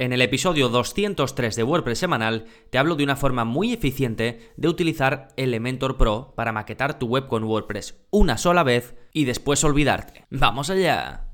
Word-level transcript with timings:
En 0.00 0.14
el 0.14 0.22
episodio 0.22 0.70
203 0.70 1.56
de 1.56 1.62
WordPress 1.62 1.98
semanal 1.98 2.46
te 2.70 2.78
hablo 2.78 2.96
de 2.96 3.04
una 3.04 3.16
forma 3.16 3.44
muy 3.44 3.74
eficiente 3.74 4.50
de 4.56 4.68
utilizar 4.68 5.28
Elementor 5.36 5.98
Pro 5.98 6.32
para 6.34 6.52
maquetar 6.52 6.98
tu 6.98 7.06
web 7.06 7.26
con 7.26 7.44
WordPress 7.44 8.00
una 8.08 8.38
sola 8.38 8.62
vez 8.62 8.94
y 9.12 9.26
después 9.26 9.62
olvidarte. 9.62 10.24
¡Vamos 10.30 10.70
allá! 10.70 11.26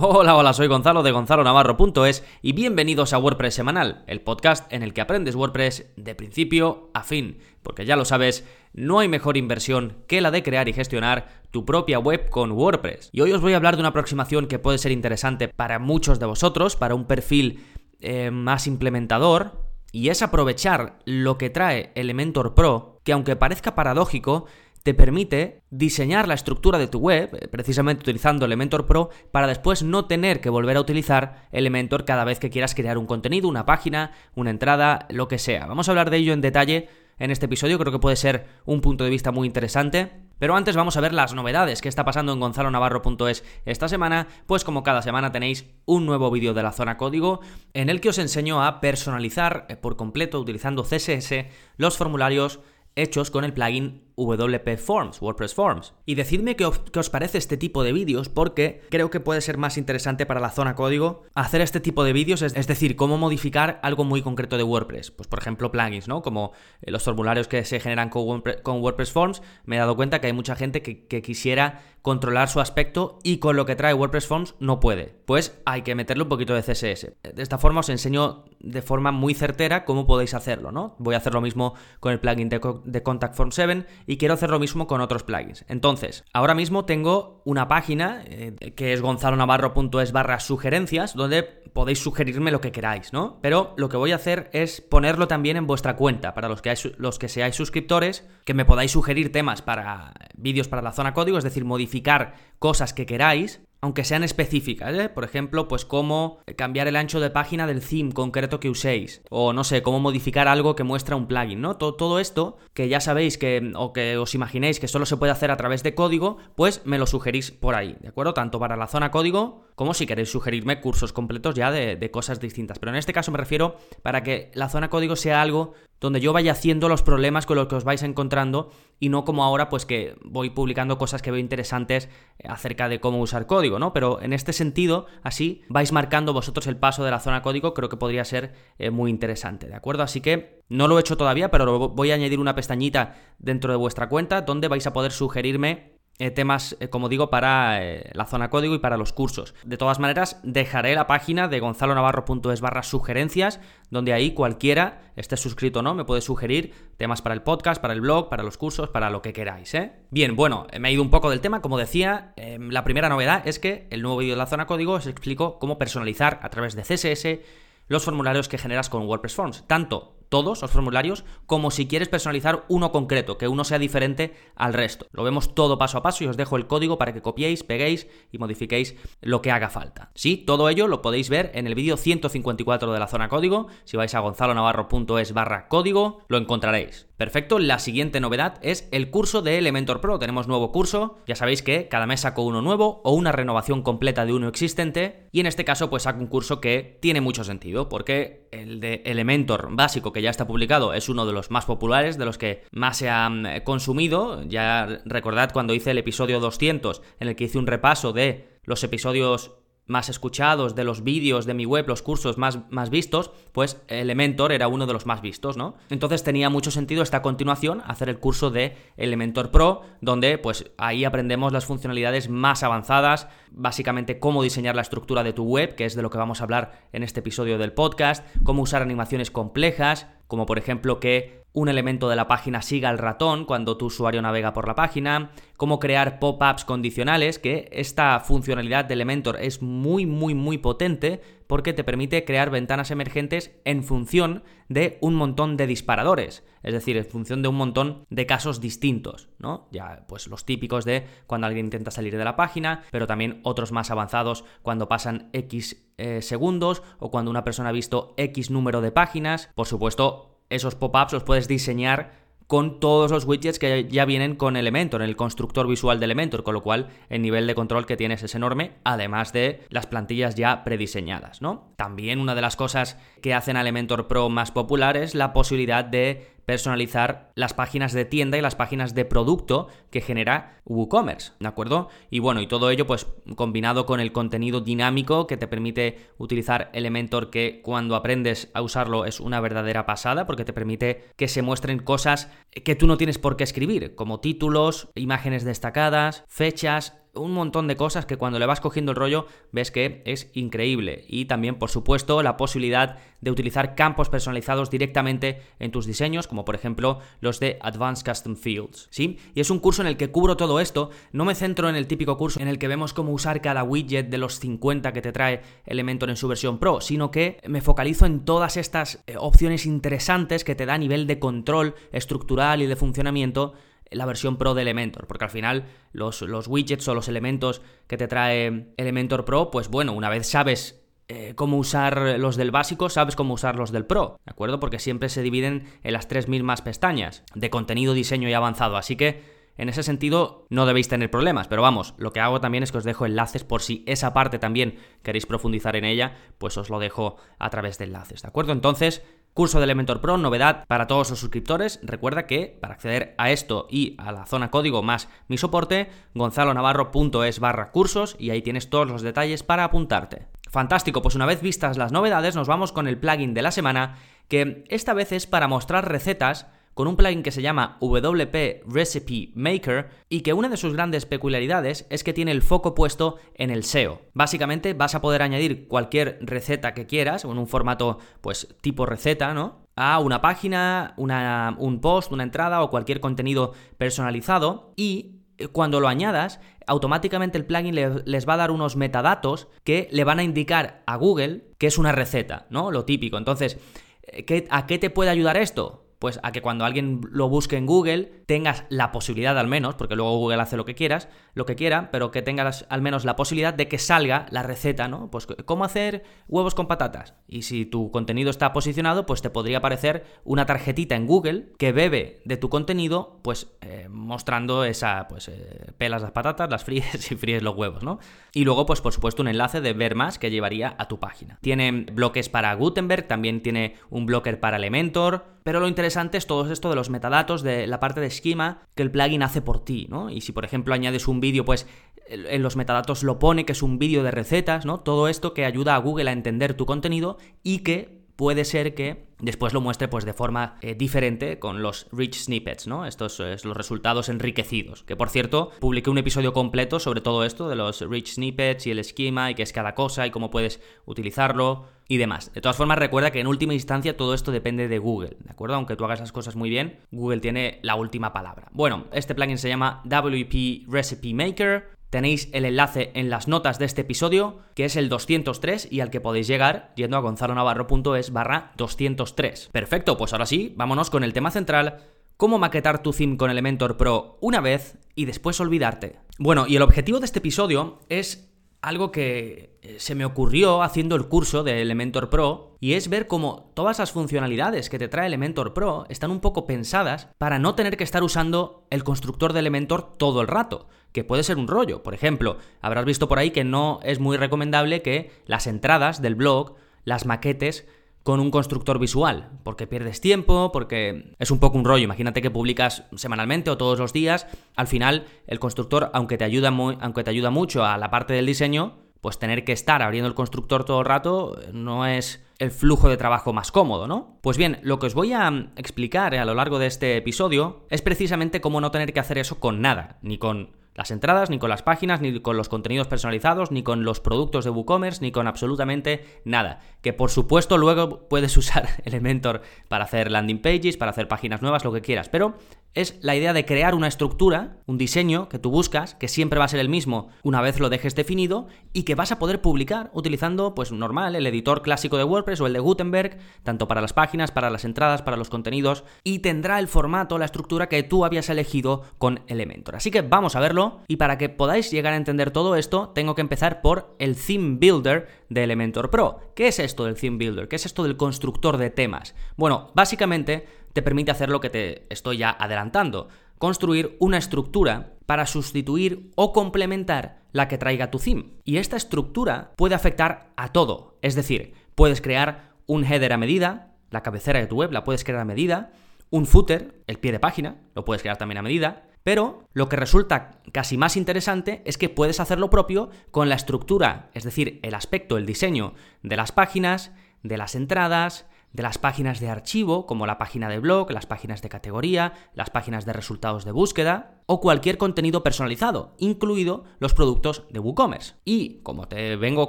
Hola, 0.00 0.36
hola, 0.36 0.52
soy 0.52 0.68
Gonzalo 0.68 1.02
de 1.02 1.10
gonzalonavarro.es 1.10 2.24
y 2.40 2.52
bienvenidos 2.52 3.12
a 3.12 3.18
WordPress 3.18 3.54
Semanal, 3.54 4.04
el 4.06 4.20
podcast 4.20 4.72
en 4.72 4.84
el 4.84 4.94
que 4.94 5.00
aprendes 5.00 5.34
WordPress 5.34 5.90
de 5.96 6.14
principio 6.14 6.92
a 6.94 7.02
fin, 7.02 7.38
porque 7.64 7.84
ya 7.84 7.96
lo 7.96 8.04
sabes, 8.04 8.46
no 8.72 9.00
hay 9.00 9.08
mejor 9.08 9.36
inversión 9.36 10.04
que 10.06 10.20
la 10.20 10.30
de 10.30 10.44
crear 10.44 10.68
y 10.68 10.72
gestionar 10.72 11.42
tu 11.50 11.64
propia 11.64 11.98
web 11.98 12.30
con 12.30 12.52
WordPress. 12.52 13.10
Y 13.10 13.22
hoy 13.22 13.32
os 13.32 13.40
voy 13.40 13.54
a 13.54 13.56
hablar 13.56 13.74
de 13.74 13.80
una 13.80 13.88
aproximación 13.88 14.46
que 14.46 14.60
puede 14.60 14.78
ser 14.78 14.92
interesante 14.92 15.48
para 15.48 15.80
muchos 15.80 16.20
de 16.20 16.26
vosotros, 16.26 16.76
para 16.76 16.94
un 16.94 17.06
perfil 17.06 17.66
eh, 17.98 18.30
más 18.30 18.68
implementador, 18.68 19.64
y 19.90 20.10
es 20.10 20.22
aprovechar 20.22 21.00
lo 21.06 21.38
que 21.38 21.50
trae 21.50 21.90
Elementor 21.96 22.54
Pro, 22.54 23.00
que 23.02 23.12
aunque 23.12 23.34
parezca 23.34 23.74
paradójico, 23.74 24.46
te 24.88 24.94
permite 24.94 25.64
diseñar 25.68 26.26
la 26.28 26.32
estructura 26.32 26.78
de 26.78 26.86
tu 26.86 26.98
web, 26.98 27.36
eh, 27.38 27.46
precisamente 27.48 28.00
utilizando 28.00 28.46
Elementor 28.46 28.86
Pro, 28.86 29.10
para 29.30 29.46
después 29.46 29.82
no 29.82 30.06
tener 30.06 30.40
que 30.40 30.48
volver 30.48 30.78
a 30.78 30.80
utilizar 30.80 31.46
Elementor 31.52 32.06
cada 32.06 32.24
vez 32.24 32.38
que 32.38 32.48
quieras 32.48 32.74
crear 32.74 32.96
un 32.96 33.04
contenido, 33.04 33.48
una 33.48 33.66
página, 33.66 34.12
una 34.34 34.48
entrada, 34.48 35.06
lo 35.10 35.28
que 35.28 35.36
sea. 35.36 35.66
Vamos 35.66 35.86
a 35.86 35.90
hablar 35.90 36.08
de 36.08 36.16
ello 36.16 36.32
en 36.32 36.40
detalle 36.40 36.88
en 37.18 37.30
este 37.30 37.44
episodio, 37.44 37.78
creo 37.78 37.92
que 37.92 37.98
puede 37.98 38.16
ser 38.16 38.46
un 38.64 38.80
punto 38.80 39.04
de 39.04 39.10
vista 39.10 39.30
muy 39.30 39.46
interesante. 39.46 40.10
Pero 40.38 40.56
antes 40.56 40.74
vamos 40.74 40.96
a 40.96 41.02
ver 41.02 41.12
las 41.12 41.34
novedades 41.34 41.82
que 41.82 41.90
está 41.90 42.06
pasando 42.06 42.32
en 42.32 42.40
gonzalonavarro.es 42.40 43.44
esta 43.66 43.88
semana, 43.88 44.26
pues 44.46 44.64
como 44.64 44.82
cada 44.82 45.02
semana 45.02 45.32
tenéis 45.32 45.66
un 45.84 46.06
nuevo 46.06 46.30
vídeo 46.30 46.54
de 46.54 46.62
la 46.62 46.72
zona 46.72 46.96
código 46.96 47.40
en 47.74 47.90
el 47.90 48.00
que 48.00 48.08
os 48.08 48.18
enseño 48.18 48.64
a 48.64 48.80
personalizar 48.80 49.66
eh, 49.68 49.76
por 49.76 49.96
completo 49.96 50.40
utilizando 50.40 50.82
CSS 50.82 51.44
los 51.76 51.98
formularios 51.98 52.60
hechos 52.96 53.30
con 53.30 53.44
el 53.44 53.52
plugin 53.52 54.07
WP 54.26 54.76
Forms, 54.78 55.20
WordPress 55.20 55.54
Forms. 55.54 55.94
Y 56.04 56.14
decidme 56.14 56.56
qué 56.56 56.64
os, 56.64 57.10
parece 57.10 57.38
este 57.38 57.56
tipo 57.56 57.82
de 57.82 57.92
vídeos 57.92 58.28
porque 58.28 58.82
creo 58.90 59.10
que 59.10 59.20
puede 59.20 59.40
ser 59.40 59.58
más 59.58 59.78
interesante 59.78 60.26
para 60.26 60.40
la 60.40 60.50
zona 60.50 60.74
código 60.74 61.22
hacer 61.34 61.60
este 61.60 61.80
tipo 61.80 62.04
de 62.04 62.12
vídeos, 62.12 62.42
es, 62.42 62.66
decir, 62.66 62.96
cómo 62.96 63.18
modificar 63.18 63.80
algo 63.82 64.04
muy 64.04 64.22
concreto 64.22 64.56
de 64.56 64.62
WordPress. 64.62 65.10
Pues 65.10 65.28
por 65.28 65.38
ejemplo 65.38 65.70
plugins, 65.70 66.08
¿no? 66.08 66.22
Como 66.22 66.52
eh, 66.82 66.90
los 66.90 67.02
formularios 67.02 67.48
que 67.48 67.64
se 67.64 67.80
generan 67.80 68.10
con 68.10 68.80
WordPress, 68.80 69.12
Forms. 69.12 69.42
Me 69.64 69.76
he 69.76 69.78
dado 69.78 69.96
cuenta 69.96 70.20
que 70.20 70.26
hay 70.26 70.32
mucha 70.32 70.56
gente 70.56 70.82
que, 70.82 71.06
quisiera 71.18 71.82
controlar 72.02 72.48
su 72.48 72.60
aspecto 72.60 73.18
y 73.22 73.38
con 73.38 73.56
lo 73.56 73.66
que 73.66 73.76
trae 73.76 73.92
WordPress 73.92 74.26
Forms 74.26 74.54
no 74.60 74.80
puede. 74.80 75.16
Pues 75.26 75.60
hay 75.66 75.82
que 75.82 75.94
meterle 75.94 76.22
un 76.22 76.28
poquito 76.28 76.54
de 76.54 76.62
CSS. 76.62 77.12
De 77.34 77.42
esta 77.42 77.58
forma 77.58 77.80
os 77.80 77.88
enseño 77.88 78.44
de 78.60 78.82
forma 78.82 79.10
muy 79.10 79.34
certera 79.34 79.84
cómo 79.84 80.06
podéis 80.06 80.34
hacerlo, 80.34 80.72
¿no? 80.72 80.96
Voy 80.98 81.14
a 81.14 81.18
hacer 81.18 81.34
lo 81.34 81.40
mismo 81.40 81.74
con 82.00 82.12
el 82.12 82.20
plugin 82.20 82.48
de, 82.48 82.60
de 82.84 83.02
Contact 83.02 83.34
Form 83.34 83.50
7 83.52 83.68
y 84.08 84.16
quiero 84.16 84.32
hacer 84.32 84.48
lo 84.48 84.58
mismo 84.58 84.86
con 84.86 85.02
otros 85.02 85.22
plugins. 85.22 85.66
Entonces, 85.68 86.24
ahora 86.32 86.54
mismo 86.54 86.86
tengo 86.86 87.42
una 87.44 87.68
página 87.68 88.22
eh, 88.24 88.54
que 88.74 88.94
es 88.94 89.02
gonzalonavarro.es 89.02 90.12
barra 90.12 90.40
sugerencias, 90.40 91.14
donde 91.14 91.42
podéis 91.42 91.98
sugerirme 91.98 92.50
lo 92.50 92.62
que 92.62 92.72
queráis, 92.72 93.12
¿no? 93.12 93.38
Pero 93.42 93.74
lo 93.76 93.90
que 93.90 93.98
voy 93.98 94.12
a 94.12 94.16
hacer 94.16 94.48
es 94.54 94.80
ponerlo 94.80 95.28
también 95.28 95.58
en 95.58 95.66
vuestra 95.66 95.94
cuenta, 95.94 96.32
para 96.32 96.48
los 96.48 96.62
que, 96.62 96.74
los 96.96 97.18
que 97.18 97.28
seáis 97.28 97.54
suscriptores, 97.54 98.26
que 98.46 98.54
me 98.54 98.64
podáis 98.64 98.92
sugerir 98.92 99.30
temas 99.30 99.60
para 99.60 100.14
vídeos 100.34 100.68
para 100.68 100.80
la 100.80 100.92
zona 100.92 101.12
código, 101.12 101.36
es 101.36 101.44
decir, 101.44 101.66
modificar 101.66 102.32
cosas 102.58 102.94
que 102.94 103.04
queráis, 103.04 103.60
aunque 103.80 104.04
sean 104.04 104.24
específicas, 104.24 104.94
¿eh? 104.94 105.08
Por 105.08 105.24
ejemplo, 105.24 105.68
pues 105.68 105.84
cómo 105.84 106.40
cambiar 106.56 106.88
el 106.88 106.96
ancho 106.96 107.20
de 107.20 107.30
página 107.30 107.66
del 107.66 107.80
theme 107.80 108.12
concreto 108.12 108.60
que 108.60 108.70
uséis, 108.70 109.22
o 109.30 109.52
no 109.52 109.64
sé, 109.64 109.82
cómo 109.82 110.00
modificar 110.00 110.48
algo 110.48 110.74
que 110.74 110.84
muestra 110.84 111.16
un 111.16 111.26
plugin, 111.26 111.60
¿no? 111.60 111.76
Todo, 111.76 112.18
esto, 112.18 112.58
que 112.74 112.88
ya 112.88 113.00
sabéis 113.00 113.38
que, 113.38 113.72
o 113.76 113.92
que 113.92 114.16
os 114.16 114.34
imaginéis 114.34 114.80
que 114.80 114.88
solo 114.88 115.06
se 115.06 115.16
puede 115.16 115.32
hacer 115.32 115.50
a 115.50 115.56
través 115.56 115.82
de 115.82 115.94
código, 115.94 116.38
pues 116.56 116.82
me 116.84 116.98
lo 116.98 117.06
sugerís 117.06 117.50
por 117.50 117.74
ahí, 117.74 117.96
¿de 118.00 118.08
acuerdo? 118.08 118.34
Tanto 118.34 118.58
para 118.58 118.76
la 118.76 118.88
zona 118.88 119.10
código, 119.10 119.66
como 119.74 119.94
si 119.94 120.06
queréis 120.06 120.30
sugerirme 120.30 120.80
cursos 120.80 121.12
completos 121.12 121.54
ya 121.54 121.70
de 121.70 122.10
cosas 122.10 122.40
distintas. 122.40 122.78
Pero 122.78 122.90
en 122.90 122.98
este 122.98 123.12
caso 123.12 123.30
me 123.30 123.38
refiero 123.38 123.76
para 124.02 124.22
que 124.22 124.50
la 124.54 124.68
zona 124.68 124.90
código 124.90 125.14
sea 125.14 125.40
algo 125.40 125.74
donde 126.00 126.20
yo 126.20 126.32
vaya 126.32 126.52
haciendo 126.52 126.88
los 126.88 127.02
problemas 127.02 127.46
con 127.46 127.56
los 127.56 127.66
que 127.66 127.76
os 127.76 127.84
vais 127.84 128.02
encontrando 128.02 128.70
y 129.00 129.08
no 129.08 129.24
como 129.24 129.44
ahora 129.44 129.68
pues 129.68 129.86
que 129.86 130.16
voy 130.22 130.50
publicando 130.50 130.98
cosas 130.98 131.22
que 131.22 131.30
veo 131.30 131.40
interesantes 131.40 132.08
acerca 132.44 132.88
de 132.88 133.00
cómo 133.00 133.20
usar 133.20 133.46
código, 133.46 133.78
¿no? 133.78 133.92
Pero 133.92 134.20
en 134.22 134.32
este 134.32 134.52
sentido, 134.52 135.06
así 135.22 135.62
vais 135.68 135.92
marcando 135.92 136.32
vosotros 136.32 136.66
el 136.66 136.76
paso 136.76 137.04
de 137.04 137.10
la 137.10 137.20
zona 137.20 137.42
código, 137.42 137.74
creo 137.74 137.88
que 137.88 137.96
podría 137.96 138.24
ser 138.24 138.54
eh, 138.78 138.90
muy 138.90 139.10
interesante, 139.10 139.66
¿de 139.66 139.74
acuerdo? 139.74 140.02
Así 140.02 140.20
que 140.20 140.62
no 140.68 140.88
lo 140.88 140.98
he 140.98 141.00
hecho 141.00 141.16
todavía, 141.16 141.50
pero 141.50 141.88
voy 141.88 142.10
a 142.10 142.14
añadir 142.14 142.40
una 142.40 142.54
pestañita 142.54 143.16
dentro 143.38 143.72
de 143.72 143.78
vuestra 143.78 144.08
cuenta 144.08 144.42
donde 144.42 144.68
vais 144.68 144.86
a 144.86 144.92
poder 144.92 145.12
sugerirme 145.12 145.97
eh, 146.20 146.32
temas, 146.32 146.76
eh, 146.80 146.88
como 146.88 147.08
digo, 147.08 147.30
para 147.30 147.84
eh, 147.84 148.10
la 148.12 148.26
zona 148.26 148.50
código 148.50 148.74
y 148.74 148.80
para 148.80 148.96
los 148.96 149.12
cursos. 149.12 149.54
De 149.64 149.76
todas 149.76 150.00
maneras, 150.00 150.40
dejaré 150.42 150.94
la 150.96 151.06
página 151.06 151.46
de 151.46 151.60
gonzalonavarro.es 151.60 152.60
barra 152.60 152.82
sugerencias, 152.82 153.60
donde 153.90 154.12
ahí 154.12 154.32
cualquiera, 154.32 155.12
esté 155.14 155.36
suscrito 155.36 155.78
o 155.78 155.82
no, 155.82 155.94
me 155.94 156.04
puede 156.04 156.20
sugerir 156.20 156.74
temas 156.96 157.22
para 157.22 157.34
el 157.34 157.42
podcast, 157.42 157.80
para 157.80 157.94
el 157.94 158.00
blog, 158.00 158.28
para 158.28 158.42
los 158.42 158.58
cursos, 158.58 158.88
para 158.88 159.10
lo 159.10 159.22
que 159.22 159.32
queráis. 159.32 159.76
Bien, 160.10 160.34
bueno, 160.34 160.66
me 160.80 160.88
he 160.88 160.92
ido 160.92 161.02
un 161.02 161.10
poco 161.10 161.30
del 161.30 161.40
tema, 161.40 161.62
como 161.62 161.78
decía, 161.78 162.32
em, 162.36 162.70
la 162.70 162.82
primera 162.82 163.08
novedad 163.08 163.46
es 163.46 163.58
que 163.58 163.86
el 163.90 164.02
nuevo 164.02 164.18
vídeo 164.18 164.34
de 164.34 164.38
la 164.38 164.46
zona 164.46 164.66
código 164.66 164.94
os 164.94 165.06
explico 165.06 165.58
cómo 165.58 165.78
personalizar 165.78 166.40
a 166.42 166.50
través 166.50 166.74
de 166.74 166.82
CSS 166.82 167.40
los 167.86 168.04
formularios 168.04 168.48
que 168.48 168.58
generas 168.58 168.88
con 168.88 169.06
WordPress 169.06 169.34
Forms, 169.34 169.64
tanto 169.66 170.17
todos 170.28 170.62
los 170.62 170.70
formularios, 170.70 171.24
como 171.46 171.70
si 171.70 171.86
quieres 171.86 172.08
personalizar 172.08 172.64
uno 172.68 172.92
concreto, 172.92 173.38
que 173.38 173.48
uno 173.48 173.64
sea 173.64 173.78
diferente 173.78 174.34
al 174.54 174.74
resto. 174.74 175.06
Lo 175.10 175.24
vemos 175.24 175.54
todo 175.54 175.78
paso 175.78 175.98
a 175.98 176.02
paso 176.02 176.24
y 176.24 176.26
os 176.26 176.36
dejo 176.36 176.56
el 176.56 176.66
código 176.66 176.98
para 176.98 177.12
que 177.12 177.22
copiéis, 177.22 177.64
peguéis 177.64 178.06
y 178.30 178.38
modifiquéis 178.38 178.96
lo 179.20 179.42
que 179.42 179.50
haga 179.50 179.70
falta. 179.70 180.10
Sí, 180.14 180.36
todo 180.36 180.68
ello 180.68 180.88
lo 180.88 181.02
podéis 181.02 181.28
ver 181.28 181.50
en 181.54 181.66
el 181.66 181.74
vídeo 181.74 181.96
154 181.96 182.92
de 182.92 182.98
la 182.98 183.06
zona 183.06 183.28
código. 183.28 183.68
Si 183.84 183.96
vais 183.96 184.14
a 184.14 184.20
gonzalonavarro.es 184.20 185.32
barra 185.32 185.68
código, 185.68 186.22
lo 186.28 186.38
encontraréis. 186.38 187.08
Perfecto, 187.16 187.58
la 187.58 187.80
siguiente 187.80 188.20
novedad 188.20 188.60
es 188.62 188.88
el 188.92 189.10
curso 189.10 189.42
de 189.42 189.58
Elementor 189.58 190.00
Pro. 190.00 190.20
Tenemos 190.20 190.46
nuevo 190.46 190.70
curso, 190.70 191.18
ya 191.26 191.34
sabéis 191.34 191.62
que 191.62 191.88
cada 191.88 192.06
mes 192.06 192.20
saco 192.20 192.42
uno 192.42 192.62
nuevo 192.62 193.00
o 193.02 193.12
una 193.12 193.32
renovación 193.32 193.82
completa 193.82 194.24
de 194.24 194.32
uno 194.32 194.46
existente 194.46 195.26
y 195.32 195.40
en 195.40 195.46
este 195.46 195.64
caso 195.64 195.90
pues 195.90 196.04
saco 196.04 196.20
un 196.20 196.28
curso 196.28 196.60
que 196.60 196.98
tiene 197.00 197.20
mucho 197.20 197.42
sentido 197.42 197.88
porque 197.88 198.46
el 198.52 198.78
de 198.78 199.02
Elementor 199.04 199.68
básico 199.72 200.12
que 200.12 200.17
ya 200.22 200.30
está 200.30 200.46
publicado 200.46 200.92
es 200.94 201.08
uno 201.08 201.26
de 201.26 201.32
los 201.32 201.50
más 201.50 201.64
populares, 201.64 202.18
de 202.18 202.24
los 202.24 202.38
que 202.38 202.64
más 202.70 202.96
se 202.96 203.08
han 203.08 203.46
eh, 203.46 203.64
consumido. 203.64 204.42
Ya 204.44 205.00
recordad 205.04 205.52
cuando 205.52 205.74
hice 205.74 205.90
el 205.92 205.98
episodio 205.98 206.40
200 206.40 207.02
en 207.20 207.28
el 207.28 207.36
que 207.36 207.44
hice 207.44 207.58
un 207.58 207.66
repaso 207.66 208.12
de 208.12 208.58
los 208.64 208.82
episodios 208.84 209.52
más 209.88 210.08
escuchados, 210.08 210.74
de 210.74 210.84
los 210.84 211.02
vídeos 211.02 211.46
de 211.46 211.54
mi 211.54 211.66
web, 211.66 211.88
los 211.88 212.02
cursos 212.02 212.38
más, 212.38 212.60
más 212.70 212.90
vistos, 212.90 213.32
pues 213.52 213.82
Elementor 213.88 214.52
era 214.52 214.68
uno 214.68 214.86
de 214.86 214.92
los 214.92 215.06
más 215.06 215.20
vistos, 215.20 215.56
¿no? 215.56 215.74
Entonces 215.90 216.22
tenía 216.22 216.50
mucho 216.50 216.70
sentido 216.70 217.02
esta 217.02 217.22
continuación, 217.22 217.82
hacer 217.86 218.08
el 218.08 218.20
curso 218.20 218.50
de 218.50 218.76
Elementor 218.96 219.50
Pro, 219.50 219.82
donde 220.00 220.38
pues 220.38 220.70
ahí 220.78 221.04
aprendemos 221.04 221.52
las 221.52 221.64
funcionalidades 221.64 222.28
más 222.28 222.62
avanzadas, 222.62 223.28
básicamente 223.50 224.20
cómo 224.20 224.42
diseñar 224.42 224.76
la 224.76 224.82
estructura 224.82 225.24
de 225.24 225.32
tu 225.32 225.44
web, 225.44 225.74
que 225.74 225.86
es 225.86 225.94
de 225.94 226.02
lo 226.02 226.10
que 226.10 226.18
vamos 226.18 226.40
a 226.40 226.44
hablar 226.44 226.86
en 226.92 227.02
este 227.02 227.20
episodio 227.20 227.58
del 227.58 227.72
podcast, 227.72 228.24
cómo 228.44 228.62
usar 228.62 228.82
animaciones 228.82 229.30
complejas, 229.30 230.06
como 230.28 230.46
por 230.46 230.58
ejemplo 230.58 231.00
que 231.00 231.38
un 231.52 231.68
elemento 231.68 232.08
de 232.08 232.16
la 232.16 232.28
página 232.28 232.62
siga 232.62 232.88
al 232.88 232.98
ratón 232.98 233.44
cuando 233.44 233.76
tu 233.76 233.86
usuario 233.86 234.22
navega 234.22 234.52
por 234.52 234.68
la 234.68 234.74
página, 234.74 235.32
cómo 235.56 235.80
crear 235.80 236.20
pop-ups 236.20 236.64
condicionales, 236.64 237.38
que 237.38 237.68
esta 237.72 238.20
funcionalidad 238.20 238.84
de 238.84 238.94
Elementor 238.94 239.40
es 239.40 239.60
muy 239.62 240.06
muy 240.06 240.34
muy 240.34 240.58
potente 240.58 241.20
porque 241.46 241.72
te 241.72 241.82
permite 241.82 242.24
crear 242.24 242.50
ventanas 242.50 242.90
emergentes 242.90 243.58
en 243.64 243.82
función 243.82 244.44
de 244.68 244.98
un 245.00 245.14
montón 245.14 245.56
de 245.56 245.66
disparadores, 245.66 246.44
es 246.62 246.74
decir, 246.74 246.96
en 246.98 247.06
función 247.06 247.42
de 247.42 247.48
un 247.48 247.56
montón 247.56 248.04
de 248.10 248.26
casos 248.26 248.60
distintos, 248.60 249.30
¿no? 249.38 249.68
Ya 249.72 250.04
pues 250.06 250.28
los 250.28 250.44
típicos 250.44 250.84
de 250.84 251.06
cuando 251.26 251.46
alguien 251.46 251.66
intenta 251.66 251.90
salir 251.90 252.16
de 252.16 252.24
la 252.24 252.36
página, 252.36 252.84
pero 252.90 253.06
también 253.06 253.40
otros 253.44 253.72
más 253.72 253.90
avanzados 253.90 254.44
cuando 254.62 254.88
pasan 254.88 255.30
X 255.32 255.87
eh, 255.98 256.22
segundos 256.22 256.82
o 256.98 257.10
cuando 257.10 257.30
una 257.30 257.44
persona 257.44 257.68
ha 257.68 257.72
visto 257.72 258.14
X 258.16 258.50
número 258.50 258.80
de 258.80 258.92
páginas, 258.92 259.50
por 259.54 259.66
supuesto 259.66 260.40
esos 260.50 260.74
pop-ups 260.74 261.12
los 261.12 261.24
puedes 261.24 261.48
diseñar 261.48 262.26
con 262.46 262.80
todos 262.80 263.10
los 263.10 263.26
widgets 263.26 263.58
que 263.58 263.86
ya 263.90 264.06
vienen 264.06 264.34
con 264.34 264.56
Elementor, 264.56 265.02
en 265.02 265.08
el 265.10 265.16
constructor 265.16 265.68
visual 265.68 266.00
de 266.00 266.06
Elementor, 266.06 266.42
con 266.42 266.54
lo 266.54 266.62
cual 266.62 266.88
el 267.10 267.20
nivel 267.20 267.46
de 267.46 267.54
control 267.54 267.84
que 267.84 267.98
tienes 267.98 268.22
es 268.22 268.34
enorme, 268.34 268.72
además 268.84 269.34
de 269.34 269.66
las 269.68 269.86
plantillas 269.86 270.34
ya 270.34 270.64
prediseñadas, 270.64 271.42
¿no? 271.42 271.67
También 271.78 272.18
una 272.18 272.34
de 272.34 272.40
las 272.42 272.56
cosas 272.56 272.98
que 273.22 273.34
hacen 273.34 273.56
a 273.56 273.60
Elementor 273.60 274.08
Pro 274.08 274.28
más 274.28 274.50
popular 274.50 274.96
es 274.96 275.14
la 275.14 275.32
posibilidad 275.32 275.84
de 275.84 276.26
personalizar 276.44 277.30
las 277.36 277.54
páginas 277.54 277.92
de 277.92 278.04
tienda 278.04 278.36
y 278.36 278.40
las 278.40 278.56
páginas 278.56 278.96
de 278.96 279.04
producto 279.04 279.68
que 279.90 280.00
genera 280.00 280.60
WooCommerce, 280.64 281.34
¿de 281.38 281.46
acuerdo? 281.46 281.88
Y 282.10 282.18
bueno, 282.18 282.40
y 282.40 282.48
todo 282.48 282.70
ello 282.70 282.88
pues 282.88 283.06
combinado 283.36 283.86
con 283.86 284.00
el 284.00 284.10
contenido 284.10 284.60
dinámico 284.60 285.28
que 285.28 285.36
te 285.36 285.46
permite 285.46 286.08
utilizar 286.16 286.68
Elementor 286.72 287.30
que 287.30 287.60
cuando 287.62 287.94
aprendes 287.94 288.50
a 288.54 288.62
usarlo 288.62 289.04
es 289.04 289.20
una 289.20 289.40
verdadera 289.40 289.86
pasada 289.86 290.26
porque 290.26 290.44
te 290.44 290.52
permite 290.52 291.04
que 291.14 291.28
se 291.28 291.42
muestren 291.42 291.78
cosas 291.78 292.28
que 292.50 292.74
tú 292.74 292.88
no 292.88 292.96
tienes 292.96 293.18
por 293.18 293.36
qué 293.36 293.44
escribir, 293.44 293.94
como 293.94 294.18
títulos, 294.18 294.88
imágenes 294.96 295.44
destacadas, 295.44 296.24
fechas, 296.26 296.98
un 297.14 297.32
montón 297.32 297.66
de 297.66 297.76
cosas 297.76 298.06
que 298.06 298.16
cuando 298.16 298.38
le 298.38 298.46
vas 298.46 298.60
cogiendo 298.60 298.92
el 298.92 298.96
rollo 298.96 299.26
ves 299.52 299.70
que 299.70 300.02
es 300.04 300.30
increíble. 300.34 301.04
Y 301.08 301.26
también, 301.26 301.56
por 301.56 301.70
supuesto, 301.70 302.22
la 302.22 302.36
posibilidad 302.36 302.98
de 303.20 303.30
utilizar 303.30 303.74
campos 303.74 304.08
personalizados 304.08 304.70
directamente 304.70 305.42
en 305.58 305.70
tus 305.70 305.86
diseños, 305.86 306.26
como 306.26 306.44
por 306.44 306.54
ejemplo 306.54 307.00
los 307.20 307.40
de 307.40 307.58
Advanced 307.60 308.04
Custom 308.06 308.36
Fields. 308.36 308.88
¿sí? 308.90 309.18
Y 309.34 309.40
es 309.40 309.50
un 309.50 309.58
curso 309.58 309.82
en 309.82 309.88
el 309.88 309.96
que 309.96 310.10
cubro 310.10 310.36
todo 310.36 310.60
esto. 310.60 310.90
No 311.12 311.24
me 311.24 311.34
centro 311.34 311.68
en 311.68 311.76
el 311.76 311.86
típico 311.86 312.16
curso 312.16 312.40
en 312.40 312.48
el 312.48 312.58
que 312.58 312.68
vemos 312.68 312.92
cómo 312.92 313.12
usar 313.12 313.40
cada 313.40 313.64
widget 313.64 314.08
de 314.08 314.18
los 314.18 314.38
50 314.38 314.92
que 314.92 315.02
te 315.02 315.12
trae 315.12 315.42
Elementor 315.66 316.10
en 316.10 316.16
su 316.16 316.28
versión 316.28 316.58
Pro, 316.58 316.80
sino 316.80 317.10
que 317.10 317.40
me 317.46 317.60
focalizo 317.60 318.06
en 318.06 318.24
todas 318.24 318.56
estas 318.56 319.02
eh, 319.06 319.16
opciones 319.18 319.66
interesantes 319.66 320.44
que 320.44 320.54
te 320.54 320.66
da 320.66 320.74
a 320.74 320.78
nivel 320.78 321.06
de 321.06 321.18
control 321.18 321.74
estructural 321.92 322.62
y 322.62 322.66
de 322.66 322.76
funcionamiento 322.76 323.54
la 323.90 324.06
versión 324.06 324.36
Pro 324.36 324.54
de 324.54 324.62
Elementor, 324.62 325.06
porque 325.06 325.24
al 325.24 325.30
final 325.30 325.66
los, 325.92 326.22
widgets 326.48 326.88
o 326.88 326.94
los 326.94 327.08
elementos 327.08 327.62
que 327.86 327.96
te 327.96 328.08
trae 328.08 328.72
Elementor 328.76 329.24
Pro, 329.24 329.50
pues 329.50 329.68
bueno, 329.68 329.92
una 329.92 330.08
vez 330.08 330.26
sabes 330.26 330.80
eh, 331.08 331.32
cómo 331.34 331.56
usar 331.56 332.18
los 332.18 332.36
del 332.36 332.50
básico, 332.50 332.90
sabes 332.90 333.16
cómo 333.16 333.34
usar 333.34 333.56
los 333.56 333.72
del 333.72 333.86
Pro, 333.86 334.18
¿de 334.24 334.30
acuerdo? 334.30 334.60
Porque 334.60 334.78
siempre 334.78 335.08
se 335.08 335.22
dividen 335.22 335.64
en 335.82 335.92
las 335.92 336.08
tres 336.08 336.28
mismas 336.28 336.62
pestañas 336.62 337.24
de 337.34 337.50
contenido, 337.50 337.94
diseño 337.94 338.28
y 338.28 338.34
avanzado, 338.34 338.76
así 338.76 338.96
que 338.96 339.37
en 339.58 339.68
ese 339.68 339.82
sentido 339.82 340.46
no 340.48 340.64
debéis 340.64 340.88
tener 340.88 341.10
problemas, 341.10 341.48
pero 341.48 341.60
vamos, 341.60 341.94
lo 341.98 342.12
que 342.12 342.20
hago 342.20 342.40
también 342.40 342.62
es 342.62 342.72
que 342.72 342.78
os 342.78 342.84
dejo 342.84 343.04
enlaces 343.04 343.44
por 343.44 343.60
si 343.60 343.84
esa 343.86 344.14
parte 344.14 344.38
también 344.38 344.78
queréis 345.02 345.26
profundizar 345.26 345.76
en 345.76 345.84
ella, 345.84 346.16
pues 346.38 346.56
os 346.56 346.70
lo 346.70 346.78
dejo 346.78 347.16
a 347.38 347.50
través 347.50 347.76
de 347.76 347.84
enlaces, 347.84 348.22
¿de 348.22 348.28
acuerdo? 348.28 348.52
Entonces, 348.52 349.02
Curso 349.34 349.58
de 349.58 349.64
Elementor 349.64 350.00
Pro, 350.00 350.16
novedad 350.16 350.64
para 350.66 350.88
todos 350.88 351.10
los 351.10 351.20
suscriptores. 351.20 351.78
Recuerda 351.84 352.26
que 352.26 352.58
para 352.60 352.74
acceder 352.74 353.14
a 353.18 353.30
esto 353.30 353.68
y 353.70 353.94
a 353.98 354.10
la 354.10 354.26
zona 354.26 354.50
código 354.50 354.82
más 354.82 355.08
mi 355.28 355.38
soporte, 355.38 355.90
gonzalonavarro.es 356.14 357.38
barra 357.38 357.70
cursos 357.70 358.16
y 358.18 358.30
ahí 358.30 358.42
tienes 358.42 358.68
todos 358.68 358.88
los 358.88 359.02
detalles 359.02 359.44
para 359.44 359.62
apuntarte. 359.62 360.26
Fantástico, 360.50 361.02
pues 361.02 361.14
una 361.14 361.26
vez 361.26 361.40
vistas 361.40 361.76
las 361.76 361.92
novedades 361.92 362.34
nos 362.34 362.48
vamos 362.48 362.72
con 362.72 362.88
el 362.88 362.98
plugin 362.98 363.32
de 363.32 363.42
la 363.42 363.52
semana 363.52 363.98
que 364.26 364.64
esta 364.70 364.92
vez 364.92 365.12
es 365.12 365.28
para 365.28 365.46
mostrar 365.46 365.88
recetas 365.88 366.48
con 366.78 366.86
un 366.86 366.94
plugin 366.94 367.24
que 367.24 367.32
se 367.32 367.42
llama 367.42 367.76
WP 367.80 368.62
Recipe 368.68 369.32
Maker 369.34 369.88
y 370.08 370.20
que 370.20 370.32
una 370.32 370.48
de 370.48 370.56
sus 370.56 370.74
grandes 370.74 371.06
peculiaridades 371.06 371.88
es 371.90 372.04
que 372.04 372.12
tiene 372.12 372.30
el 372.30 372.40
foco 372.40 372.76
puesto 372.76 373.16
en 373.34 373.50
el 373.50 373.64
SEO. 373.64 374.00
Básicamente 374.14 374.74
vas 374.74 374.94
a 374.94 375.00
poder 375.00 375.22
añadir 375.22 375.66
cualquier 375.66 376.20
receta 376.20 376.74
que 376.74 376.86
quieras 376.86 377.24
en 377.24 377.36
un 377.36 377.48
formato 377.48 377.98
pues 378.20 378.54
tipo 378.60 378.86
receta, 378.86 379.34
¿no? 379.34 379.66
a 379.74 379.98
una 379.98 380.22
página, 380.22 380.94
un 380.96 381.80
post, 381.80 382.12
una 382.12 382.22
entrada 382.22 382.62
o 382.62 382.70
cualquier 382.70 383.00
contenido 383.00 383.54
personalizado 383.76 384.72
y 384.76 385.16
eh, 385.38 385.48
cuando 385.48 385.80
lo 385.80 385.88
añadas, 385.88 386.38
automáticamente 386.68 387.38
el 387.38 387.44
plugin 387.44 387.74
les 387.74 388.28
va 388.28 388.34
a 388.34 388.36
dar 388.36 388.52
unos 388.52 388.76
metadatos 388.76 389.48
que 389.64 389.88
le 389.90 390.04
van 390.04 390.20
a 390.20 390.22
indicar 390.22 390.84
a 390.86 390.94
Google 390.94 391.48
que 391.58 391.66
es 391.66 391.76
una 391.76 391.90
receta, 391.90 392.46
¿no? 392.50 392.70
Lo 392.70 392.84
típico. 392.84 393.18
Entonces, 393.18 393.58
eh, 394.04 394.46
¿a 394.48 394.66
qué 394.68 394.78
te 394.78 394.90
puede 394.90 395.10
ayudar 395.10 395.36
esto? 395.36 395.87
Pues 395.98 396.20
a 396.22 396.32
que 396.32 396.42
cuando 396.42 396.64
alguien 396.64 397.00
lo 397.10 397.28
busque 397.28 397.56
en 397.56 397.66
Google 397.66 398.22
tengas 398.26 398.64
la 398.68 398.92
posibilidad 398.92 399.38
al 399.38 399.48
menos, 399.48 399.74
porque 399.74 399.96
luego 399.96 400.16
Google 400.18 400.40
hace 400.40 400.56
lo 400.56 400.64
que 400.64 400.74
quieras, 400.74 401.08
lo 401.34 401.46
que 401.46 401.56
quiera, 401.56 401.90
pero 401.90 402.10
que 402.10 402.22
tengas 402.22 402.66
al 402.68 402.82
menos 402.82 403.04
la 403.04 403.16
posibilidad 403.16 403.54
de 403.54 403.68
que 403.68 403.78
salga 403.78 404.26
la 404.30 404.42
receta, 404.42 404.88
¿no? 404.88 405.10
Pues 405.10 405.26
cómo 405.44 405.64
hacer 405.64 406.04
huevos 406.28 406.54
con 406.54 406.68
patatas. 406.68 407.14
Y 407.26 407.42
si 407.42 407.64
tu 407.64 407.90
contenido 407.90 408.30
está 408.30 408.52
posicionado, 408.52 409.06
pues 409.06 409.22
te 409.22 409.30
podría 409.30 409.58
aparecer 409.58 410.04
una 410.24 410.46
tarjetita 410.46 410.94
en 410.94 411.06
Google 411.06 411.52
que 411.58 411.72
bebe 411.72 412.22
de 412.24 412.36
tu 412.36 412.48
contenido, 412.48 413.20
pues 413.22 413.48
eh, 413.60 413.88
mostrando 413.90 414.64
esa, 414.64 415.06
pues 415.08 415.28
eh, 415.28 415.72
pelas 415.78 416.02
las 416.02 416.12
patatas, 416.12 416.50
las 416.50 416.64
fríes 416.64 417.10
y 417.10 417.16
fríes 417.16 417.42
los 417.42 417.56
huevos, 417.56 417.82
¿no? 417.82 417.98
Y 418.32 418.44
luego, 418.44 418.66
pues 418.66 418.80
por 418.80 418.92
supuesto, 418.92 419.22
un 419.22 419.28
enlace 419.28 419.60
de 419.60 419.72
ver 419.72 419.94
más 419.94 420.18
que 420.18 420.30
llevaría 420.30 420.76
a 420.78 420.86
tu 420.86 421.00
página. 421.00 421.38
Tiene 421.40 421.86
bloques 421.92 422.28
para 422.28 422.54
Gutenberg, 422.54 423.08
también 423.08 423.42
tiene 423.42 423.74
un 423.90 424.06
blocker 424.06 424.40
para 424.40 424.56
Elementor, 424.56 425.37
pero 425.48 425.60
lo 425.60 425.68
interesante 425.68 426.18
es 426.18 426.26
todo 426.26 426.52
esto 426.52 426.68
de 426.68 426.76
los 426.76 426.90
metadatos, 426.90 427.40
de 427.40 427.66
la 427.66 427.80
parte 427.80 428.02
de 428.02 428.06
esquema 428.06 428.60
que 428.74 428.82
el 428.82 428.90
plugin 428.90 429.22
hace 429.22 429.40
por 429.40 429.64
ti, 429.64 429.86
¿no? 429.88 430.10
Y 430.10 430.20
si 430.20 430.32
por 430.32 430.44
ejemplo 430.44 430.74
añades 430.74 431.08
un 431.08 431.20
vídeo, 431.20 431.46
pues 431.46 431.66
en 432.06 432.42
los 432.42 432.56
metadatos 432.56 433.02
lo 433.02 433.18
pone 433.18 433.46
que 433.46 433.52
es 433.52 433.62
un 433.62 433.78
vídeo 433.78 434.02
de 434.02 434.10
recetas, 434.10 434.66
¿no? 434.66 434.80
Todo 434.80 435.08
esto 435.08 435.32
que 435.32 435.46
ayuda 435.46 435.74
a 435.74 435.78
Google 435.78 436.10
a 436.10 436.12
entender 436.12 436.52
tu 436.52 436.66
contenido 436.66 437.16
y 437.42 437.60
que 437.60 438.04
puede 438.16 438.44
ser 438.44 438.74
que 438.74 439.08
después 439.20 439.54
lo 439.54 439.62
muestre 439.62 439.88
pues 439.88 440.04
de 440.04 440.12
forma 440.12 440.58
eh, 440.60 440.74
diferente 440.74 441.38
con 441.38 441.62
los 441.62 441.86
rich 441.92 442.24
snippets, 442.24 442.66
¿no? 442.66 442.84
Estos 442.84 443.14
son 443.14 443.30
los 443.30 443.56
resultados 443.56 444.10
enriquecidos. 444.10 444.82
Que 444.82 444.96
por 444.96 445.08
cierto, 445.08 445.52
publiqué 445.60 445.88
un 445.88 445.96
episodio 445.96 446.34
completo 446.34 446.78
sobre 446.78 447.00
todo 447.00 447.24
esto 447.24 447.48
de 447.48 447.56
los 447.56 447.80
rich 447.88 448.16
snippets 448.16 448.66
y 448.66 448.70
el 448.70 448.80
esquema 448.80 449.30
y 449.30 449.34
qué 449.34 449.44
es 449.44 449.54
cada 449.54 449.74
cosa 449.74 450.06
y 450.06 450.10
cómo 450.10 450.30
puedes 450.30 450.60
utilizarlo 450.84 451.77
y 451.88 451.96
demás. 451.96 452.32
De 452.32 452.40
todas 452.40 452.56
formas, 452.56 452.78
recuerda 452.78 453.10
que 453.10 453.20
en 453.20 453.26
última 453.26 453.54
instancia 453.54 453.96
todo 453.96 454.14
esto 454.14 454.30
depende 454.30 454.68
de 454.68 454.78
Google, 454.78 455.16
¿de 455.18 455.30
acuerdo? 455.30 455.56
Aunque 455.56 455.74
tú 455.74 455.84
hagas 455.84 456.00
las 456.00 456.12
cosas 456.12 456.36
muy 456.36 456.50
bien, 456.50 456.78
Google 456.92 457.20
tiene 457.20 457.58
la 457.62 457.74
última 457.74 458.12
palabra. 458.12 458.48
Bueno, 458.52 458.84
este 458.92 459.14
plugin 459.14 459.38
se 459.38 459.48
llama 459.48 459.80
WP 459.84 460.70
Recipe 460.70 461.14
Maker. 461.14 461.78
Tenéis 461.88 462.28
el 462.34 462.44
enlace 462.44 462.90
en 462.94 463.08
las 463.08 463.28
notas 463.28 463.58
de 463.58 463.64
este 463.64 463.80
episodio, 463.80 464.40
que 464.54 464.66
es 464.66 464.76
el 464.76 464.90
203 464.90 465.68
y 465.72 465.80
al 465.80 465.88
que 465.88 466.02
podéis 466.02 466.26
llegar 466.26 466.74
yendo 466.76 466.98
a 466.98 467.00
gonzalonavarro.es 467.00 468.12
barra 468.12 468.52
203. 468.58 469.48
Perfecto, 469.50 469.96
pues 469.96 470.12
ahora 470.12 470.26
sí, 470.26 470.52
vámonos 470.54 470.90
con 470.90 471.02
el 471.02 471.14
tema 471.14 471.30
central, 471.30 471.78
cómo 472.18 472.38
maquetar 472.38 472.82
tu 472.82 472.92
theme 472.92 473.16
con 473.16 473.30
Elementor 473.30 473.78
Pro 473.78 474.18
una 474.20 474.42
vez 474.42 474.76
y 474.94 475.06
después 475.06 475.40
olvidarte. 475.40 475.96
Bueno, 476.18 476.46
y 476.46 476.56
el 476.56 476.62
objetivo 476.62 476.98
de 476.98 477.06
este 477.06 477.20
episodio 477.20 477.78
es 477.88 478.27
algo 478.60 478.90
que 478.90 479.58
eh, 479.62 479.76
se 479.78 479.94
me 479.94 480.04
ocurrió 480.04 480.62
haciendo 480.62 480.96
el 480.96 481.06
curso 481.06 481.44
de 481.44 481.62
Elementor 481.62 482.10
Pro 482.10 482.56
y 482.60 482.74
es 482.74 482.88
ver 482.88 483.06
cómo 483.06 483.50
todas 483.54 483.78
las 483.78 483.92
funcionalidades 483.92 484.68
que 484.68 484.78
te 484.78 484.88
trae 484.88 485.06
Elementor 485.06 485.54
Pro 485.54 485.86
están 485.88 486.10
un 486.10 486.20
poco 486.20 486.46
pensadas 486.46 487.08
para 487.18 487.38
no 487.38 487.54
tener 487.54 487.76
que 487.76 487.84
estar 487.84 488.02
usando 488.02 488.66
el 488.70 488.84
constructor 488.84 489.32
de 489.32 489.40
Elementor 489.40 489.96
todo 489.96 490.20
el 490.20 490.26
rato, 490.26 490.68
que 490.92 491.04
puede 491.04 491.22
ser 491.22 491.36
un 491.36 491.48
rollo. 491.48 491.82
Por 491.82 491.94
ejemplo, 491.94 492.38
habrás 492.60 492.84
visto 492.84 493.08
por 493.08 493.18
ahí 493.18 493.30
que 493.30 493.44
no 493.44 493.80
es 493.84 494.00
muy 494.00 494.16
recomendable 494.16 494.82
que 494.82 495.12
las 495.26 495.46
entradas 495.46 496.02
del 496.02 496.16
blog 496.16 496.56
las 496.84 497.06
maquetes 497.06 497.66
con 498.08 498.20
un 498.20 498.30
constructor 498.30 498.78
visual, 498.78 499.28
porque 499.42 499.66
pierdes 499.66 500.00
tiempo, 500.00 500.50
porque 500.50 501.12
es 501.18 501.30
un 501.30 501.40
poco 501.40 501.58
un 501.58 501.66
rollo. 501.66 501.84
Imagínate 501.84 502.22
que 502.22 502.30
publicas 502.30 502.84
semanalmente 502.96 503.50
o 503.50 503.58
todos 503.58 503.78
los 503.78 503.92
días, 503.92 504.26
al 504.56 504.66
final 504.66 505.04
el 505.26 505.38
constructor, 505.38 505.90
aunque 505.92 506.16
te 506.16 506.24
ayuda, 506.24 506.48
aunque 506.48 507.04
te 507.04 507.10
ayuda 507.10 507.28
mucho 507.28 507.66
a 507.66 507.76
la 507.76 507.90
parte 507.90 508.14
del 508.14 508.24
diseño, 508.24 508.78
pues 509.02 509.18
tener 509.18 509.44
que 509.44 509.52
estar 509.52 509.82
abriendo 509.82 510.08
el 510.08 510.14
constructor 510.14 510.64
todo 510.64 510.80
el 510.80 510.86
rato 510.86 511.38
no 511.52 511.84
es 511.84 512.24
el 512.38 512.50
flujo 512.50 512.88
de 512.88 512.96
trabajo 512.96 513.34
más 513.34 513.52
cómodo, 513.52 513.86
¿no? 513.86 514.16
Pues 514.22 514.38
bien, 514.38 514.58
lo 514.62 514.78
que 514.78 514.86
os 514.86 514.94
voy 514.94 515.12
a 515.12 515.50
explicar 515.56 516.14
a 516.14 516.24
lo 516.24 516.32
largo 516.32 516.58
de 516.58 516.66
este 516.66 516.96
episodio 516.96 517.66
es 517.68 517.82
precisamente 517.82 518.40
cómo 518.40 518.62
no 518.62 518.70
tener 518.70 518.94
que 518.94 519.00
hacer 519.00 519.18
eso 519.18 519.38
con 519.38 519.60
nada, 519.60 519.98
ni 520.00 520.16
con 520.16 520.56
las 520.78 520.92
entradas, 520.92 521.28
ni 521.28 521.40
con 521.40 521.50
las 521.50 521.64
páginas, 521.64 522.00
ni 522.00 522.20
con 522.20 522.36
los 522.36 522.48
contenidos 522.48 522.86
personalizados, 522.86 523.50
ni 523.50 523.64
con 523.64 523.82
los 523.82 523.98
productos 523.98 524.44
de 524.44 524.50
WooCommerce, 524.50 525.02
ni 525.02 525.10
con 525.10 525.26
absolutamente 525.26 526.04
nada. 526.24 526.60
Que 526.82 526.92
por 526.92 527.10
supuesto 527.10 527.58
luego 527.58 528.06
puedes 528.08 528.36
usar 528.36 528.68
Elementor 528.84 529.42
para 529.66 529.84
hacer 529.84 530.08
landing 530.08 530.40
pages, 530.40 530.76
para 530.76 530.92
hacer 530.92 531.08
páginas 531.08 531.42
nuevas, 531.42 531.64
lo 531.64 531.72
que 531.72 531.80
quieras, 531.80 532.08
pero 532.08 532.38
es 532.80 532.96
la 533.00 533.16
idea 533.16 533.32
de 533.32 533.44
crear 533.44 533.74
una 533.74 533.88
estructura, 533.88 534.58
un 534.66 534.78
diseño 534.78 535.28
que 535.28 535.40
tú 535.40 535.50
buscas, 535.50 535.96
que 535.96 536.06
siempre 536.06 536.38
va 536.38 536.44
a 536.44 536.48
ser 536.48 536.60
el 536.60 536.68
mismo 536.68 537.08
una 537.24 537.40
vez 537.40 537.58
lo 537.58 537.70
dejes 537.70 537.96
definido 537.96 538.46
y 538.72 538.84
que 538.84 538.94
vas 538.94 539.10
a 539.10 539.18
poder 539.18 539.42
publicar 539.42 539.90
utilizando, 539.94 540.54
pues 540.54 540.70
normal, 540.70 541.16
el 541.16 541.26
editor 541.26 541.62
clásico 541.62 541.96
de 541.96 542.04
WordPress 542.04 542.40
o 542.40 542.46
el 542.46 542.52
de 542.52 542.60
Gutenberg, 542.60 543.18
tanto 543.42 543.66
para 543.66 543.80
las 543.80 543.92
páginas, 543.92 544.30
para 544.30 544.48
las 544.48 544.64
entradas, 544.64 545.02
para 545.02 545.16
los 545.16 545.28
contenidos, 545.28 545.82
y 546.04 546.20
tendrá 546.20 546.60
el 546.60 546.68
formato, 546.68 547.18
la 547.18 547.24
estructura 547.24 547.68
que 547.68 547.82
tú 547.82 548.04
habías 548.04 548.28
elegido 548.30 548.84
con 548.98 549.22
Elementor. 549.26 549.74
Así 549.74 549.90
que 549.90 550.02
vamos 550.02 550.36
a 550.36 550.40
verlo 550.40 550.80
y 550.86 550.96
para 550.96 551.18
que 551.18 551.28
podáis 551.28 551.72
llegar 551.72 551.94
a 551.94 551.96
entender 551.96 552.30
todo 552.30 552.54
esto, 552.54 552.90
tengo 552.94 553.16
que 553.16 553.22
empezar 553.22 553.60
por 553.60 553.96
el 553.98 554.14
Theme 554.14 554.58
Builder 554.60 555.08
de 555.28 555.42
Elementor 555.42 555.90
Pro. 555.90 556.20
¿Qué 556.36 556.46
es 556.46 556.60
esto 556.60 556.84
del 556.84 556.94
Theme 556.94 557.16
Builder? 557.16 557.48
¿Qué 557.48 557.56
es 557.56 557.66
esto 557.66 557.82
del 557.82 557.96
constructor 557.96 558.56
de 558.56 558.70
temas? 558.70 559.16
Bueno, 559.36 559.72
básicamente 559.74 560.46
te 560.78 560.82
permite 560.82 561.10
hacer 561.10 561.28
lo 561.28 561.40
que 561.40 561.50
te 561.50 561.86
estoy 561.90 562.18
ya 562.18 562.30
adelantando, 562.30 563.08
construir 563.38 563.96
una 563.98 564.16
estructura 564.16 564.92
para 565.06 565.26
sustituir 565.26 566.12
o 566.14 566.32
complementar 566.32 567.18
la 567.32 567.48
que 567.48 567.58
traiga 567.58 567.90
tu 567.90 567.98
theme. 567.98 568.34
Y 568.44 568.58
esta 568.58 568.76
estructura 568.76 569.54
puede 569.56 569.74
afectar 569.74 570.30
a 570.36 570.52
todo, 570.52 570.96
es 571.02 571.16
decir, 571.16 571.54
Puedes 571.74 572.00
crear 572.00 572.54
un 572.66 572.84
header 572.84 573.12
a 573.12 573.16
medida, 573.16 573.72
la 573.90 574.04
cabecera 574.04 574.38
de 574.38 574.46
tu 574.46 574.56
web 574.56 574.72
la 574.72 574.84
puedes 574.84 575.02
crear 575.02 575.20
a 575.20 575.24
medida, 575.24 575.70
un 576.10 576.26
footer, 576.26 576.82
el 576.86 576.98
pie 576.98 577.10
de 577.10 577.20
página, 577.20 577.56
lo 577.74 577.84
puedes 577.84 578.02
crear 578.02 578.16
también 578.16 578.38
a 578.38 578.42
medida, 578.42 578.88
pero 579.02 579.44
lo 579.52 579.68
que 579.68 579.76
resulta 579.76 580.40
casi 580.52 580.76
más 580.76 580.96
interesante 580.96 581.62
es 581.66 581.76
que 581.76 581.88
puedes 581.88 582.18
hacer 582.18 582.38
lo 582.38 582.50
propio 582.50 582.90
con 583.12 583.28
la 583.28 583.36
estructura, 583.36 584.10
es 584.14 584.24
decir, 584.24 584.60
el 584.62 584.74
aspecto, 584.74 585.18
el 585.18 585.26
diseño 585.26 585.74
de 586.02 586.16
las 586.16 586.32
páginas, 586.32 586.92
de 587.22 587.36
las 587.36 587.54
entradas, 587.54 588.26
de 588.52 588.62
las 588.62 588.78
páginas 588.78 589.20
de 589.20 589.30
archivo, 589.30 589.86
como 589.86 590.06
la 590.06 590.18
página 590.18 590.48
de 590.48 590.58
blog, 590.58 590.90
las 590.90 591.06
páginas 591.06 591.42
de 591.42 591.48
categoría, 591.48 592.12
las 592.34 592.50
páginas 592.50 592.84
de 592.86 592.92
resultados 592.92 593.44
de 593.44 593.52
búsqueda, 593.52 594.17
o 594.30 594.42
cualquier 594.42 594.76
contenido 594.76 595.22
personalizado, 595.22 595.94
incluido 595.96 596.64
los 596.80 596.92
productos 596.92 597.44
de 597.48 597.60
WooCommerce. 597.60 598.16
Y, 598.26 598.60
como 598.62 598.86
te 598.86 599.16
vengo 599.16 599.48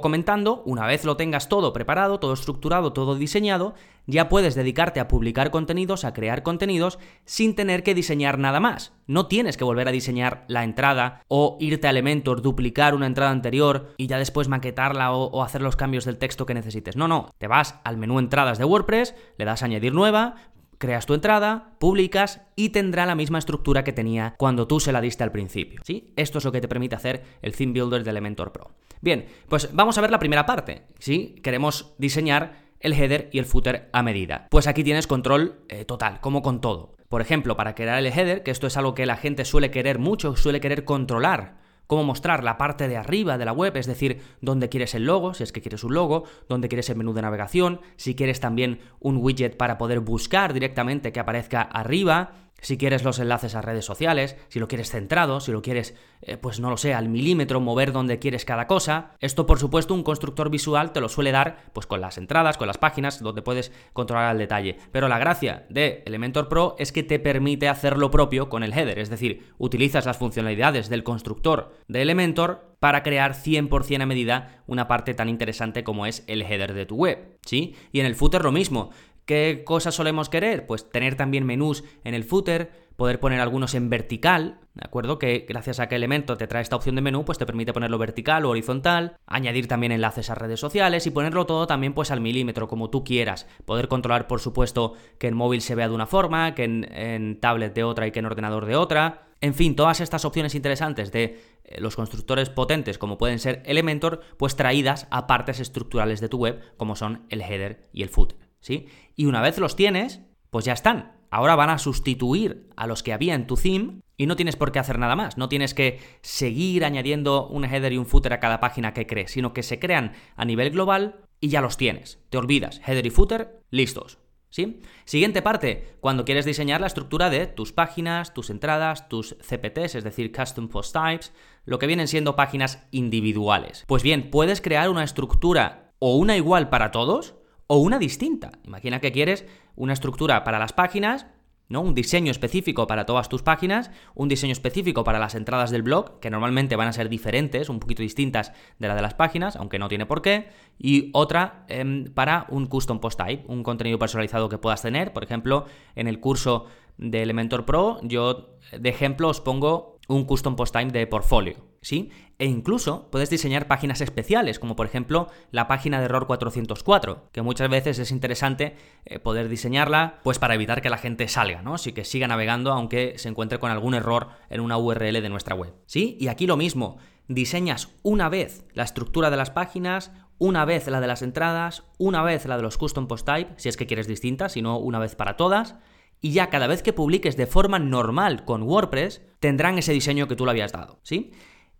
comentando, 0.00 0.62
una 0.64 0.86
vez 0.86 1.04
lo 1.04 1.18
tengas 1.18 1.50
todo 1.50 1.74
preparado, 1.74 2.18
todo 2.18 2.32
estructurado, 2.32 2.94
todo 2.94 3.14
diseñado, 3.14 3.74
ya 4.06 4.30
puedes 4.30 4.54
dedicarte 4.54 4.98
a 4.98 5.06
publicar 5.06 5.50
contenidos, 5.50 6.06
a 6.06 6.14
crear 6.14 6.42
contenidos, 6.42 6.98
sin 7.26 7.54
tener 7.54 7.82
que 7.82 7.94
diseñar 7.94 8.38
nada 8.38 8.58
más. 8.58 8.94
No 9.06 9.26
tienes 9.26 9.58
que 9.58 9.64
volver 9.64 9.86
a 9.86 9.92
diseñar 9.92 10.46
la 10.48 10.64
entrada 10.64 11.22
o 11.28 11.58
irte 11.60 11.86
a 11.86 11.90
Elementor, 11.90 12.40
duplicar 12.40 12.94
una 12.94 13.06
entrada 13.06 13.32
anterior 13.32 13.92
y 13.98 14.06
ya 14.06 14.16
después 14.16 14.48
maquetarla 14.48 15.12
o, 15.12 15.26
o 15.26 15.42
hacer 15.42 15.60
los 15.60 15.76
cambios 15.76 16.06
del 16.06 16.16
texto 16.16 16.46
que 16.46 16.54
necesites. 16.54 16.96
No, 16.96 17.06
no, 17.06 17.34
te 17.36 17.48
vas 17.48 17.78
al 17.84 17.98
menú 17.98 18.18
entradas 18.18 18.56
de 18.56 18.64
WordPress, 18.64 19.14
le 19.36 19.44
das 19.44 19.62
a 19.62 19.66
añadir 19.66 19.92
nueva, 19.92 20.36
creas 20.80 21.04
tu 21.04 21.12
entrada, 21.14 21.74
publicas 21.78 22.40
y 22.56 22.70
tendrá 22.70 23.04
la 23.04 23.14
misma 23.14 23.38
estructura 23.38 23.84
que 23.84 23.92
tenía 23.92 24.34
cuando 24.38 24.66
tú 24.66 24.80
se 24.80 24.92
la 24.92 25.02
diste 25.02 25.22
al 25.22 25.30
principio. 25.30 25.82
¿sí? 25.84 26.12
Esto 26.16 26.38
es 26.38 26.44
lo 26.44 26.52
que 26.52 26.62
te 26.62 26.68
permite 26.68 26.96
hacer 26.96 27.22
el 27.42 27.54
Theme 27.54 27.74
Builder 27.74 28.02
de 28.02 28.10
Elementor 28.10 28.50
Pro. 28.50 28.70
Bien, 29.02 29.26
pues 29.48 29.68
vamos 29.74 29.98
a 29.98 30.00
ver 30.00 30.10
la 30.10 30.18
primera 30.18 30.46
parte. 30.46 30.86
¿sí? 30.98 31.36
Queremos 31.42 31.94
diseñar 31.98 32.70
el 32.80 32.94
header 32.94 33.28
y 33.30 33.38
el 33.38 33.44
footer 33.44 33.90
a 33.92 34.02
medida. 34.02 34.48
Pues 34.50 34.66
aquí 34.66 34.82
tienes 34.82 35.06
control 35.06 35.60
eh, 35.68 35.84
total, 35.84 36.20
como 36.20 36.40
con 36.40 36.62
todo. 36.62 36.96
Por 37.10 37.20
ejemplo, 37.20 37.56
para 37.56 37.74
crear 37.74 37.98
el 37.98 38.06
header, 38.06 38.42
que 38.42 38.50
esto 38.50 38.66
es 38.66 38.76
algo 38.78 38.94
que 38.94 39.04
la 39.04 39.16
gente 39.16 39.44
suele 39.44 39.70
querer 39.70 39.98
mucho, 39.98 40.34
suele 40.34 40.60
querer 40.60 40.84
controlar 40.84 41.59
cómo 41.90 42.04
mostrar 42.04 42.44
la 42.44 42.56
parte 42.56 42.86
de 42.86 42.96
arriba 42.96 43.36
de 43.36 43.44
la 43.44 43.50
web, 43.50 43.76
es 43.76 43.88
decir, 43.88 44.20
dónde 44.40 44.68
quieres 44.68 44.94
el 44.94 45.06
logo, 45.06 45.34
si 45.34 45.42
es 45.42 45.50
que 45.50 45.60
quieres 45.60 45.82
un 45.82 45.92
logo, 45.92 46.22
dónde 46.48 46.68
quieres 46.68 46.88
el 46.88 46.94
menú 46.94 47.14
de 47.14 47.22
navegación, 47.22 47.80
si 47.96 48.14
quieres 48.14 48.38
también 48.38 48.78
un 49.00 49.16
widget 49.16 49.56
para 49.56 49.76
poder 49.76 49.98
buscar 49.98 50.52
directamente 50.52 51.10
que 51.10 51.18
aparezca 51.18 51.62
arriba, 51.62 52.49
si 52.60 52.78
quieres 52.78 53.04
los 53.04 53.18
enlaces 53.18 53.54
a 53.54 53.62
redes 53.62 53.84
sociales, 53.84 54.36
si 54.48 54.58
lo 54.58 54.68
quieres 54.68 54.90
centrado, 54.90 55.40
si 55.40 55.52
lo 55.52 55.62
quieres, 55.62 55.94
eh, 56.22 56.36
pues 56.36 56.60
no 56.60 56.70
lo 56.70 56.76
sé, 56.76 56.94
al 56.94 57.08
milímetro, 57.08 57.60
mover 57.60 57.92
donde 57.92 58.18
quieres 58.18 58.44
cada 58.44 58.66
cosa. 58.66 59.16
Esto, 59.20 59.46
por 59.46 59.58
supuesto, 59.58 59.94
un 59.94 60.02
constructor 60.02 60.50
visual 60.50 60.92
te 60.92 61.00
lo 61.00 61.08
suele 61.08 61.32
dar, 61.32 61.64
pues 61.72 61.86
con 61.86 62.00
las 62.00 62.18
entradas, 62.18 62.56
con 62.56 62.66
las 62.66 62.78
páginas, 62.78 63.22
donde 63.22 63.42
puedes 63.42 63.72
controlar 63.92 64.26
al 64.26 64.38
detalle. 64.38 64.76
Pero 64.92 65.08
la 65.08 65.18
gracia 65.18 65.66
de 65.68 66.02
Elementor 66.06 66.48
Pro 66.48 66.76
es 66.78 66.92
que 66.92 67.02
te 67.02 67.18
permite 67.18 67.68
hacer 67.68 67.96
lo 67.96 68.10
propio 68.10 68.48
con 68.48 68.62
el 68.62 68.72
header, 68.72 68.98
es 68.98 69.10
decir, 69.10 69.52
utilizas 69.58 70.06
las 70.06 70.18
funcionalidades 70.18 70.88
del 70.88 71.04
constructor 71.04 71.72
de 71.88 72.02
Elementor 72.02 72.70
para 72.80 73.02
crear 73.02 73.34
100% 73.34 74.02
a 74.02 74.06
medida 74.06 74.62
una 74.66 74.88
parte 74.88 75.14
tan 75.14 75.28
interesante 75.28 75.84
como 75.84 76.06
es 76.06 76.24
el 76.26 76.42
header 76.42 76.72
de 76.72 76.86
tu 76.86 76.96
web, 76.96 77.38
¿sí? 77.44 77.76
Y 77.92 78.00
en 78.00 78.06
el 78.06 78.14
footer 78.14 78.42
lo 78.42 78.52
mismo. 78.52 78.90
¿Qué 79.24 79.62
cosas 79.64 79.94
solemos 79.94 80.28
querer? 80.28 80.66
Pues 80.66 80.90
tener 80.90 81.14
también 81.16 81.46
menús 81.46 81.84
en 82.04 82.14
el 82.14 82.24
footer, 82.24 82.72
poder 83.00 83.18
poner 83.18 83.40
algunos 83.40 83.74
en 83.74 83.88
vertical, 83.88 84.58
¿de 84.74 84.82
acuerdo? 84.84 85.18
Que 85.18 85.46
gracias 85.48 85.80
a 85.80 85.88
qué 85.88 85.96
elemento 85.96 86.36
te 86.36 86.46
trae 86.46 86.60
esta 86.60 86.76
opción 86.76 86.96
de 86.96 87.00
menú, 87.00 87.24
pues 87.24 87.38
te 87.38 87.46
permite 87.46 87.72
ponerlo 87.72 87.96
vertical 87.96 88.44
o 88.44 88.50
horizontal, 88.50 89.16
añadir 89.26 89.68
también 89.68 89.92
enlaces 89.92 90.28
a 90.28 90.34
redes 90.34 90.60
sociales 90.60 91.06
y 91.06 91.10
ponerlo 91.10 91.46
todo 91.46 91.66
también 91.66 91.94
pues 91.94 92.10
al 92.10 92.20
milímetro, 92.20 92.68
como 92.68 92.90
tú 92.90 93.02
quieras. 93.02 93.46
Poder 93.64 93.88
controlar, 93.88 94.26
por 94.26 94.40
supuesto, 94.40 94.92
que 95.18 95.28
en 95.28 95.34
móvil 95.34 95.62
se 95.62 95.74
vea 95.74 95.88
de 95.88 95.94
una 95.94 96.06
forma, 96.06 96.54
que 96.54 96.64
en, 96.64 97.40
tablet 97.40 97.74
de 97.74 97.84
otra 97.84 98.06
y 98.06 98.12
que 98.12 98.18
en 98.18 98.26
ordenador 98.26 98.66
de 98.66 98.76
otra. 98.76 99.28
En 99.40 99.54
fin, 99.54 99.76
todas 99.76 100.02
estas 100.02 100.26
opciones 100.26 100.54
interesantes 100.54 101.10
de 101.10 101.40
eh, 101.64 101.80
los 101.80 101.96
constructores 101.96 102.50
potentes 102.50 102.98
como 102.98 103.16
pueden 103.16 103.38
ser 103.38 103.62
Elementor, 103.64 104.20
pues 104.36 104.56
traídas 104.56 105.06
a 105.10 105.26
partes 105.26 105.58
estructurales 105.58 106.20
de 106.20 106.28
tu 106.28 106.36
web 106.36 106.60
como 106.76 106.96
son 106.96 107.24
el 107.30 107.40
header 107.40 107.88
y 107.94 108.02
el 108.02 108.10
footer. 108.10 108.49
¿Sí? 108.60 108.86
Y 109.16 109.26
una 109.26 109.40
vez 109.40 109.58
los 109.58 109.76
tienes, 109.76 110.20
pues 110.50 110.64
ya 110.64 110.72
están. 110.72 111.20
Ahora 111.30 111.54
van 111.54 111.70
a 111.70 111.78
sustituir 111.78 112.68
a 112.76 112.86
los 112.86 113.02
que 113.02 113.12
había 113.12 113.34
en 113.34 113.46
tu 113.46 113.56
theme 113.56 114.00
y 114.16 114.26
no 114.26 114.36
tienes 114.36 114.56
por 114.56 114.72
qué 114.72 114.80
hacer 114.80 114.98
nada 114.98 115.16
más. 115.16 115.38
No 115.38 115.48
tienes 115.48 115.74
que 115.74 116.00
seguir 116.22 116.84
añadiendo 116.84 117.46
un 117.46 117.64
header 117.64 117.92
y 117.92 117.98
un 117.98 118.06
footer 118.06 118.32
a 118.32 118.40
cada 118.40 118.60
página 118.60 118.92
que 118.92 119.06
crees, 119.06 119.30
sino 119.30 119.52
que 119.54 119.62
se 119.62 119.78
crean 119.78 120.12
a 120.36 120.44
nivel 120.44 120.70
global 120.70 121.24
y 121.40 121.48
ya 121.48 121.60
los 121.60 121.76
tienes. 121.76 122.20
Te 122.30 122.38
olvidas, 122.38 122.80
header 122.86 123.06
y 123.06 123.10
footer, 123.10 123.62
listos. 123.70 124.18
¿Sí? 124.50 124.80
Siguiente 125.04 125.42
parte, 125.42 125.96
cuando 126.00 126.24
quieres 126.24 126.44
diseñar 126.44 126.80
la 126.80 126.88
estructura 126.88 127.30
de 127.30 127.46
tus 127.46 127.72
páginas, 127.72 128.34
tus 128.34 128.50
entradas, 128.50 129.08
tus 129.08 129.36
CPTs, 129.38 129.94
es 129.94 130.02
decir, 130.02 130.32
Custom 130.32 130.68
Post 130.68 130.92
Types, 130.92 131.32
lo 131.64 131.78
que 131.78 131.86
vienen 131.86 132.08
siendo 132.08 132.34
páginas 132.34 132.84
individuales. 132.90 133.84
Pues 133.86 134.02
bien, 134.02 134.28
puedes 134.28 134.60
crear 134.60 134.90
una 134.90 135.04
estructura 135.04 135.92
o 136.00 136.16
una 136.16 136.36
igual 136.36 136.68
para 136.68 136.90
todos, 136.90 137.36
o 137.72 137.76
una 137.76 138.00
distinta. 138.00 138.50
Imagina 138.64 138.98
que 138.98 139.12
quieres 139.12 139.46
una 139.76 139.92
estructura 139.92 140.42
para 140.42 140.58
las 140.58 140.72
páginas, 140.72 141.28
¿no? 141.68 141.82
Un 141.82 141.94
diseño 141.94 142.32
específico 142.32 142.88
para 142.88 143.06
todas 143.06 143.28
tus 143.28 143.44
páginas, 143.44 143.92
un 144.16 144.28
diseño 144.28 144.50
específico 144.50 145.04
para 145.04 145.20
las 145.20 145.36
entradas 145.36 145.70
del 145.70 145.84
blog, 145.84 146.18
que 146.18 146.30
normalmente 146.30 146.74
van 146.74 146.88
a 146.88 146.92
ser 146.92 147.08
diferentes, 147.08 147.68
un 147.68 147.78
poquito 147.78 148.02
distintas 148.02 148.52
de 148.80 148.88
la 148.88 148.96
de 148.96 149.02
las 149.02 149.14
páginas, 149.14 149.54
aunque 149.54 149.78
no 149.78 149.86
tiene 149.86 150.04
por 150.04 150.20
qué, 150.20 150.48
y 150.80 151.10
otra 151.12 151.64
em, 151.68 152.06
para 152.12 152.46
un 152.48 152.66
custom 152.66 152.98
post 152.98 153.20
type, 153.20 153.44
un 153.46 153.62
contenido 153.62 154.00
personalizado 154.00 154.48
que 154.48 154.58
puedas 154.58 154.82
tener. 154.82 155.12
Por 155.12 155.22
ejemplo, 155.22 155.66
en 155.94 156.08
el 156.08 156.18
curso 156.18 156.66
de 157.00 157.22
Elementor 157.22 157.64
Pro, 157.64 157.98
yo 158.02 158.58
de 158.78 158.88
ejemplo 158.88 159.28
os 159.28 159.40
pongo 159.40 159.98
un 160.06 160.24
custom 160.24 160.54
post 160.56 160.74
time 160.74 160.90
de 160.90 161.06
portfolio, 161.06 161.56
¿sí? 161.80 162.10
E 162.38 162.44
incluso 162.44 163.08
puedes 163.10 163.30
diseñar 163.30 163.68
páginas 163.68 164.00
especiales, 164.00 164.58
como 164.58 164.76
por 164.76 164.86
ejemplo 164.86 165.28
la 165.50 165.66
página 165.66 165.98
de 165.98 166.06
error 166.06 166.26
404, 166.26 167.30
que 167.32 167.42
muchas 167.42 167.70
veces 167.70 167.98
es 167.98 168.10
interesante 168.10 168.76
eh, 169.04 169.18
poder 169.18 169.48
diseñarla 169.48 170.20
pues 170.22 170.38
para 170.38 170.54
evitar 170.54 170.82
que 170.82 170.90
la 170.90 170.98
gente 170.98 171.28
salga, 171.28 171.62
¿no? 171.62 171.74
Así 171.74 171.92
que 171.92 172.04
siga 172.04 172.28
navegando 172.28 172.72
aunque 172.72 173.14
se 173.18 173.28
encuentre 173.28 173.58
con 173.58 173.70
algún 173.70 173.94
error 173.94 174.28
en 174.50 174.60
una 174.60 174.76
URL 174.76 175.22
de 175.22 175.28
nuestra 175.28 175.54
web, 175.54 175.72
¿sí? 175.86 176.16
Y 176.20 176.28
aquí 176.28 176.46
lo 176.46 176.56
mismo, 176.56 176.98
diseñas 177.28 177.88
una 178.02 178.28
vez 178.28 178.66
la 178.74 178.82
estructura 178.82 179.30
de 179.30 179.36
las 179.36 179.50
páginas, 179.50 180.12
una 180.38 180.64
vez 180.64 180.86
la 180.88 181.00
de 181.00 181.06
las 181.06 181.22
entradas, 181.22 181.84
una 181.98 182.22
vez 182.22 182.46
la 182.46 182.56
de 182.56 182.62
los 182.62 182.76
custom 182.76 183.06
post 183.06 183.26
type, 183.26 183.52
si 183.56 183.68
es 183.68 183.76
que 183.76 183.86
quieres 183.86 184.06
distintas, 184.06 184.52
si 184.52 184.62
no 184.62 184.78
una 184.78 184.98
vez 184.98 185.14
para 185.14 185.36
todas, 185.36 185.76
y 186.20 186.32
ya 186.32 186.50
cada 186.50 186.66
vez 186.66 186.82
que 186.82 186.92
publiques 186.92 187.36
de 187.36 187.46
forma 187.46 187.78
normal 187.78 188.44
con 188.44 188.62
WordPress, 188.62 189.22
tendrán 189.40 189.78
ese 189.78 189.92
diseño 189.92 190.28
que 190.28 190.36
tú 190.36 190.44
le 190.44 190.50
habías 190.50 190.72
dado, 190.72 191.00
¿sí? 191.02 191.32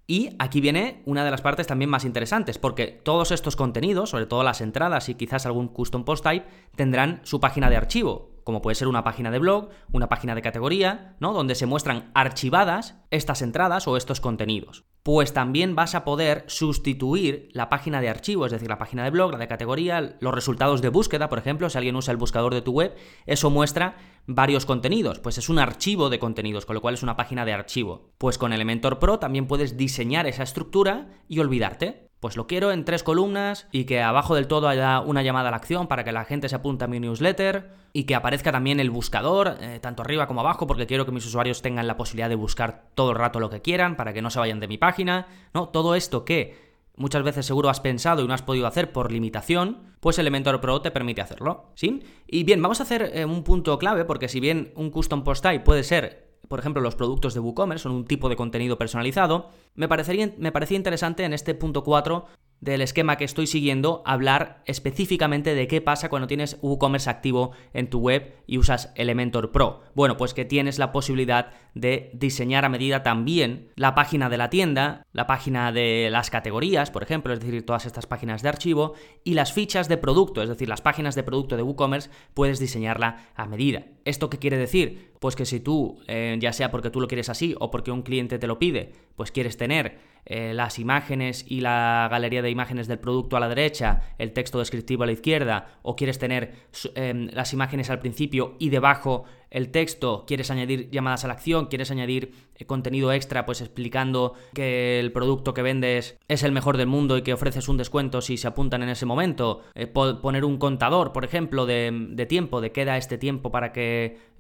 Y 0.06 0.30
aquí 0.40 0.60
viene 0.60 1.02
una 1.06 1.24
de 1.24 1.30
las 1.30 1.40
partes 1.40 1.68
también 1.68 1.88
más 1.88 2.04
interesantes, 2.04 2.58
porque 2.58 2.88
todos 2.88 3.30
estos 3.30 3.54
contenidos, 3.54 4.10
sobre 4.10 4.26
todo 4.26 4.42
las 4.42 4.60
entradas 4.60 5.08
y 5.08 5.14
quizás 5.14 5.46
algún 5.46 5.68
custom 5.68 6.04
post 6.04 6.24
type, 6.24 6.46
tendrán 6.74 7.20
su 7.22 7.38
página 7.38 7.70
de 7.70 7.76
archivo, 7.76 8.29
como 8.44 8.62
puede 8.62 8.74
ser 8.74 8.88
una 8.88 9.04
página 9.04 9.30
de 9.30 9.38
blog, 9.38 9.68
una 9.92 10.08
página 10.08 10.34
de 10.34 10.42
categoría, 10.42 11.16
¿no? 11.20 11.32
Donde 11.32 11.54
se 11.54 11.66
muestran 11.66 12.10
archivadas 12.14 12.96
estas 13.10 13.42
entradas 13.42 13.88
o 13.88 13.96
estos 13.96 14.20
contenidos. 14.20 14.84
Pues 15.02 15.32
también 15.32 15.74
vas 15.74 15.94
a 15.94 16.04
poder 16.04 16.44
sustituir 16.46 17.48
la 17.52 17.68
página 17.68 18.00
de 18.00 18.08
archivo, 18.10 18.46
es 18.46 18.52
decir, 18.52 18.68
la 18.68 18.78
página 18.78 19.04
de 19.04 19.10
blog, 19.10 19.32
la 19.32 19.38
de 19.38 19.48
categoría, 19.48 20.16
los 20.20 20.34
resultados 20.34 20.82
de 20.82 20.90
búsqueda, 20.90 21.28
por 21.28 21.38
ejemplo, 21.38 21.70
si 21.70 21.78
alguien 21.78 21.96
usa 21.96 22.12
el 22.12 22.18
buscador 22.18 22.52
de 22.52 22.62
tu 22.62 22.72
web, 22.72 22.94
eso 23.26 23.48
muestra 23.48 23.96
varios 24.26 24.66
contenidos, 24.66 25.18
pues 25.18 25.38
es 25.38 25.48
un 25.48 25.58
archivo 25.58 26.10
de 26.10 26.18
contenidos, 26.18 26.66
con 26.66 26.74
lo 26.74 26.80
cual 26.82 26.94
es 26.94 27.02
una 27.02 27.16
página 27.16 27.44
de 27.44 27.52
archivo. 27.52 28.12
Pues 28.18 28.38
con 28.38 28.52
Elementor 28.52 28.98
Pro 28.98 29.18
también 29.18 29.46
puedes 29.46 29.76
diseñar 29.76 30.26
esa 30.26 30.42
estructura 30.42 31.08
y 31.28 31.38
olvidarte. 31.38 32.09
Pues 32.20 32.36
lo 32.36 32.46
quiero 32.46 32.70
en 32.70 32.84
tres 32.84 33.02
columnas 33.02 33.66
y 33.72 33.84
que 33.84 34.02
abajo 34.02 34.34
del 34.34 34.46
todo 34.46 34.68
haya 34.68 35.00
una 35.00 35.22
llamada 35.22 35.48
a 35.48 35.50
la 35.50 35.56
acción 35.56 35.86
para 35.86 36.04
que 36.04 36.12
la 36.12 36.26
gente 36.26 36.50
se 36.50 36.56
apunte 36.56 36.84
a 36.84 36.86
mi 36.88 37.00
newsletter 37.00 37.70
y 37.94 38.04
que 38.04 38.14
aparezca 38.14 38.52
también 38.52 38.78
el 38.78 38.90
buscador, 38.90 39.56
eh, 39.60 39.80
tanto 39.80 40.02
arriba 40.02 40.26
como 40.26 40.40
abajo, 40.40 40.66
porque 40.66 40.86
quiero 40.86 41.06
que 41.06 41.12
mis 41.12 41.24
usuarios 41.24 41.62
tengan 41.62 41.86
la 41.86 41.96
posibilidad 41.96 42.28
de 42.28 42.34
buscar 42.34 42.84
todo 42.94 43.12
el 43.12 43.16
rato 43.16 43.40
lo 43.40 43.48
que 43.48 43.62
quieran 43.62 43.96
para 43.96 44.12
que 44.12 44.20
no 44.20 44.28
se 44.28 44.38
vayan 44.38 44.60
de 44.60 44.68
mi 44.68 44.76
página, 44.76 45.28
¿no? 45.54 45.70
Todo 45.70 45.94
esto 45.94 46.26
que 46.26 46.70
muchas 46.94 47.22
veces 47.22 47.46
seguro 47.46 47.70
has 47.70 47.80
pensado 47.80 48.22
y 48.22 48.28
no 48.28 48.34
has 48.34 48.42
podido 48.42 48.66
hacer 48.66 48.92
por 48.92 49.10
limitación, 49.10 49.78
pues 50.00 50.18
Elementor 50.18 50.60
Pro 50.60 50.82
te 50.82 50.90
permite 50.90 51.22
hacerlo, 51.22 51.72
¿sí? 51.74 52.02
Y 52.26 52.44
bien, 52.44 52.60
vamos 52.60 52.80
a 52.80 52.82
hacer 52.82 53.12
eh, 53.14 53.24
un 53.24 53.42
punto 53.42 53.78
clave, 53.78 54.04
porque 54.04 54.28
si 54.28 54.40
bien 54.40 54.72
un 54.76 54.90
custom 54.90 55.24
post 55.24 55.42
type 55.42 55.64
puede 55.64 55.84
ser 55.84 56.29
por 56.50 56.58
ejemplo, 56.58 56.82
los 56.82 56.96
productos 56.96 57.32
de 57.32 57.38
WooCommerce 57.38 57.84
son 57.84 57.92
un 57.92 58.04
tipo 58.04 58.28
de 58.28 58.34
contenido 58.34 58.76
personalizado, 58.76 59.50
me, 59.76 59.86
parecería, 59.86 60.32
me 60.36 60.50
parecía 60.50 60.76
interesante 60.76 61.22
en 61.22 61.32
este 61.32 61.54
punto 61.54 61.84
4 61.84 62.26
del 62.60 62.82
esquema 62.82 63.16
que 63.16 63.24
estoy 63.24 63.46
siguiendo 63.46 64.02
hablar 64.04 64.62
específicamente 64.66 65.54
de 65.54 65.66
qué 65.66 65.80
pasa 65.80 66.10
cuando 66.10 66.28
tienes 66.28 66.58
WooCommerce 66.60 67.08
activo 67.08 67.52
en 67.72 67.88
tu 67.88 68.00
web 68.00 68.34
y 68.46 68.58
usas 68.58 68.92
Elementor 68.96 69.50
Pro. 69.50 69.82
Bueno, 69.94 70.16
pues 70.16 70.34
que 70.34 70.44
tienes 70.44 70.78
la 70.78 70.92
posibilidad 70.92 71.52
de 71.74 72.10
diseñar 72.12 72.64
a 72.64 72.68
medida 72.68 73.02
también 73.02 73.70
la 73.76 73.94
página 73.94 74.28
de 74.28 74.36
la 74.36 74.50
tienda, 74.50 75.06
la 75.12 75.26
página 75.26 75.72
de 75.72 76.08
las 76.10 76.30
categorías, 76.30 76.90
por 76.90 77.02
ejemplo, 77.02 77.32
es 77.32 77.40
decir, 77.40 77.64
todas 77.64 77.86
estas 77.86 78.06
páginas 78.06 78.42
de 78.42 78.50
archivo 78.50 78.94
y 79.24 79.34
las 79.34 79.52
fichas 79.52 79.88
de 79.88 79.96
producto, 79.96 80.42
es 80.42 80.48
decir, 80.48 80.68
las 80.68 80.82
páginas 80.82 81.14
de 81.14 81.22
producto 81.22 81.56
de 81.56 81.62
WooCommerce 81.62 82.10
puedes 82.34 82.58
diseñarla 82.58 83.28
a 83.34 83.46
medida. 83.46 83.84
¿Esto 84.04 84.28
qué 84.28 84.38
quiere 84.38 84.58
decir? 84.58 85.12
Pues 85.18 85.36
que 85.36 85.46
si 85.46 85.60
tú, 85.60 86.00
eh, 86.08 86.36
ya 86.40 86.52
sea 86.52 86.70
porque 86.70 86.90
tú 86.90 87.00
lo 87.00 87.08
quieres 87.08 87.28
así 87.28 87.54
o 87.58 87.70
porque 87.70 87.90
un 87.90 88.02
cliente 88.02 88.38
te 88.38 88.46
lo 88.46 88.58
pide, 88.58 88.92
pues 89.16 89.30
quieres 89.30 89.56
tener 89.56 90.09
eh, 90.26 90.52
las 90.54 90.78
imágenes 90.78 91.44
y 91.48 91.60
la 91.60 92.08
galería 92.10 92.42
de 92.42 92.50
imágenes 92.50 92.86
del 92.88 92.98
producto 92.98 93.36
a 93.36 93.40
la 93.40 93.48
derecha, 93.48 94.02
el 94.18 94.32
texto 94.32 94.58
descriptivo 94.58 95.02
a 95.02 95.06
la 95.06 95.12
izquierda, 95.12 95.78
o 95.82 95.96
quieres 95.96 96.18
tener 96.18 96.54
em, 96.94 97.28
las 97.32 97.52
imágenes 97.52 97.90
al 97.90 97.98
principio 97.98 98.56
y 98.58 98.68
debajo 98.68 99.24
el 99.50 99.70
texto, 99.70 100.24
quieres 100.26 100.50
añadir 100.50 100.90
llamadas 100.90 101.24
a 101.24 101.28
la 101.28 101.34
acción, 101.34 101.66
quieres 101.66 101.90
añadir 101.90 102.32
contenido 102.66 103.12
extra, 103.12 103.46
pues 103.46 103.60
explicando 103.60 104.34
que 104.54 105.00
el 105.00 105.12
producto 105.12 105.54
que 105.54 105.62
vendes 105.62 106.18
es 106.28 106.42
el 106.42 106.52
mejor 106.52 106.76
del 106.76 106.86
mundo 106.86 107.16
y 107.16 107.22
que 107.22 107.32
ofreces 107.32 107.68
un 107.68 107.76
descuento 107.76 108.20
si 108.20 108.36
se 108.36 108.48
apuntan 108.48 108.82
en 108.82 108.90
ese 108.90 109.06
momento, 109.06 109.62
eh, 109.74 109.86
poner 109.86 110.44
un 110.44 110.58
contador, 110.58 111.12
por 111.12 111.24
ejemplo, 111.24 111.66
de, 111.66 112.26
tiempo, 112.28 112.60
de 112.60 112.72
queda 112.72 112.96
este 112.96 113.18
tiempo 113.18 113.50
para 113.50 113.72
que 113.72 114.30